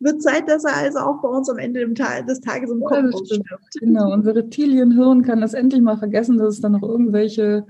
Wird 0.00 0.22
Zeit, 0.22 0.48
dass 0.48 0.64
er 0.64 0.76
also 0.76 0.98
auch 0.98 1.22
bei 1.22 1.28
uns 1.28 1.48
am 1.48 1.58
Ende 1.58 1.86
des 1.88 2.40
Tages 2.40 2.70
im 2.70 2.80
Kopf 2.80 2.98
ja, 2.98 3.08
ausstirbt. 3.10 3.48
Genau, 3.78 4.12
unser 4.12 4.34
Reptilienhirn 4.34 5.22
kann 5.22 5.40
das 5.40 5.54
endlich 5.54 5.80
mal 5.80 5.96
vergessen, 5.96 6.38
dass 6.38 6.54
es 6.54 6.60
da 6.60 6.68
noch 6.68 6.82
irgendwelche 6.82 7.66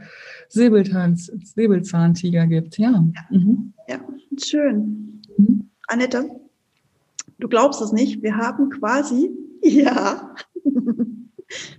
Säbelzahntiger 0.48 2.46
gibt. 2.46 2.78
Ja. 2.78 2.90
Ja, 2.90 3.02
mhm. 3.30 3.72
ja 3.88 3.98
schön. 4.42 5.20
Mhm. 5.36 5.68
Annette, 5.88 6.30
du 7.38 7.48
glaubst 7.48 7.82
es 7.82 7.92
nicht, 7.92 8.22
wir 8.22 8.36
haben 8.36 8.70
quasi, 8.70 9.30
ja, 9.62 10.34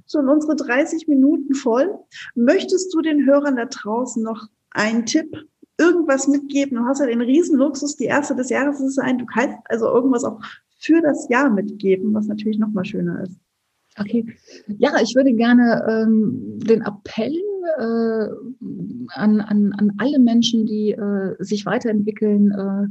schon 0.10 0.30
unsere 0.30 0.56
30 0.56 1.08
Minuten 1.08 1.54
voll. 1.54 2.00
Möchtest 2.36 2.94
du 2.94 3.02
den 3.02 3.26
Hörern 3.26 3.56
da 3.56 3.66
draußen 3.66 4.24
noch 4.24 4.48
einen 4.72 5.06
Tipp, 5.06 5.36
irgendwas 5.78 6.28
mitgeben? 6.28 6.78
Du 6.78 6.86
hast 6.86 7.00
ja 7.00 7.08
den 7.08 7.22
Riesenluxus, 7.22 7.98
die 7.98 8.06
erste 8.06 8.36
des 8.36 8.50
Jahres 8.50 8.78
zu 8.78 8.90
sein. 8.90 9.18
Du 9.18 9.26
kannst 9.26 9.58
also 9.66 9.86
irgendwas 9.88 10.24
auch 10.24 10.40
für 10.80 11.02
das 11.02 11.28
Jahr 11.30 11.50
mitgeben, 11.50 12.14
was 12.14 12.28
natürlich 12.28 12.60
noch 12.60 12.72
mal 12.72 12.86
schöner 12.86 13.24
ist. 13.24 13.40
Okay, 14.00 14.26
ja, 14.68 14.94
ich 15.02 15.16
würde 15.16 15.34
gerne 15.34 15.86
ähm, 15.88 16.60
den 16.60 16.82
Appell 16.82 17.36
äh, 17.78 18.28
an, 19.16 19.42
an, 19.42 19.74
an 19.74 19.92
alle 19.98 20.18
Menschen, 20.18 20.66
die 20.66 20.92
äh, 20.92 21.36
sich 21.40 21.66
weiterentwickeln, 21.66 22.52
äh, 22.52 22.88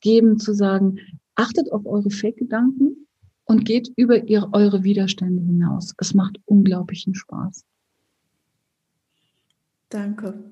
geben, 0.00 0.38
zu 0.38 0.52
sagen, 0.52 0.98
achtet 1.36 1.70
auf 1.72 1.86
eure 1.86 2.10
Fake-Gedanken, 2.10 3.06
und 3.44 3.64
geht 3.64 3.92
über 3.96 4.24
ihr, 4.24 4.48
eure 4.52 4.84
Widerstände 4.84 5.42
hinaus. 5.42 5.94
Es 5.98 6.14
macht 6.14 6.38
unglaublichen 6.44 7.14
Spaß. 7.14 7.64
Danke. 9.88 10.44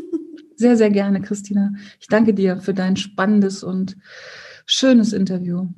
sehr, 0.56 0.76
sehr 0.76 0.90
gerne, 0.90 1.20
Christina. 1.20 1.72
Ich 2.00 2.06
danke 2.06 2.32
dir 2.34 2.60
für 2.60 2.74
dein 2.74 2.96
spannendes 2.96 3.62
und 3.62 3.96
schönes 4.64 5.12
Interview. 5.12 5.68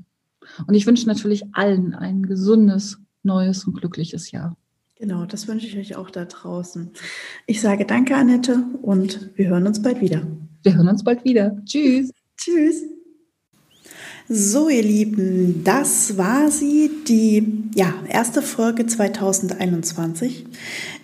Und 0.67 0.75
ich 0.75 0.87
wünsche 0.87 1.07
natürlich 1.07 1.45
allen 1.53 1.95
ein 1.95 2.23
gesundes, 2.23 2.99
neues 3.23 3.65
und 3.65 3.75
glückliches 3.75 4.31
Jahr. 4.31 4.57
Genau, 4.97 5.25
das 5.25 5.49
wünsche 5.49 5.67
ich 5.67 5.79
euch 5.79 5.97
auch 5.97 6.11
da 6.11 6.27
draußen. 6.27 6.91
Ich 7.47 7.63
sage 7.63 7.87
danke, 7.87 8.17
Annette, 8.17 8.65
und 8.83 9.31
wir 9.35 9.49
hören 9.49 9.67
uns 9.67 9.81
bald 9.81 10.01
wieder. 10.01 10.27
Wir 10.63 10.75
hören 10.75 10.89
uns 10.89 11.03
bald 11.03 11.25
wieder. 11.25 11.57
Tschüss. 11.65 12.13
Tschüss. 12.37 13.00
So, 14.33 14.69
ihr 14.69 14.85
Lieben, 14.85 15.65
das 15.65 16.17
war 16.17 16.53
sie, 16.53 16.89
die 17.09 17.65
ja, 17.75 17.93
erste 18.09 18.43
Folge 18.43 18.87
2021. 18.87 20.47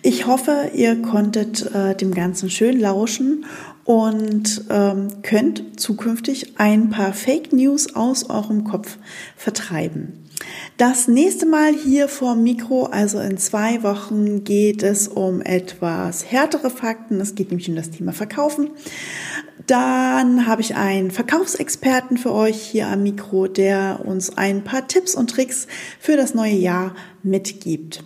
Ich 0.01 0.27
hoffe, 0.27 0.71
ihr 0.73 1.01
konntet 1.01 1.75
äh, 1.75 1.93
dem 1.93 2.13
Ganzen 2.13 2.49
schön 2.49 2.79
lauschen 2.79 3.43
und 3.83 4.63
ähm, 4.69 5.09
könnt 5.23 5.77
zukünftig 5.77 6.57
ein 6.57 6.89
paar 6.89 7.11
Fake 7.11 7.51
News 7.51 7.93
aus 7.97 8.29
eurem 8.29 8.63
Kopf 8.63 8.97
vertreiben. 9.35 10.26
Das 10.77 11.07
nächste 11.07 11.47
Mal 11.47 11.73
hier 11.73 12.07
vor 12.07 12.35
Mikro, 12.35 12.85
also 12.85 13.19
in 13.19 13.37
zwei 13.37 13.81
Wochen, 13.81 14.43
geht 14.43 14.83
es 14.83 15.07
um 15.07 15.41
etwas 15.41 16.31
härtere 16.31 16.69
Fakten. 16.69 17.19
Es 17.19 17.33
geht 17.33 17.49
nämlich 17.49 17.69
um 17.69 17.75
das 17.75 17.89
Thema 17.89 18.13
Verkaufen. 18.13 18.69
Dann 19.65 20.45
habe 20.47 20.61
ich 20.61 20.75
einen 20.75 21.11
Verkaufsexperten 21.11 22.17
für 22.17 22.31
euch 22.31 22.61
hier 22.61 22.87
am 22.87 23.03
Mikro, 23.03 23.47
der 23.47 24.01
uns 24.05 24.37
ein 24.37 24.63
paar 24.63 24.87
Tipps 24.87 25.15
und 25.15 25.31
Tricks 25.31 25.67
für 25.99 26.15
das 26.15 26.33
neue 26.33 26.55
Jahr 26.55 26.95
mitgibt. 27.23 28.03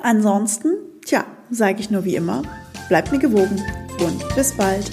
Ansonsten, 0.00 0.70
tja, 1.04 1.26
sage 1.50 1.80
ich 1.80 1.90
nur 1.90 2.04
wie 2.04 2.16
immer, 2.16 2.42
bleibt 2.88 3.12
mir 3.12 3.18
gewogen 3.18 3.62
und 4.00 4.34
bis 4.34 4.56
bald. 4.56 4.90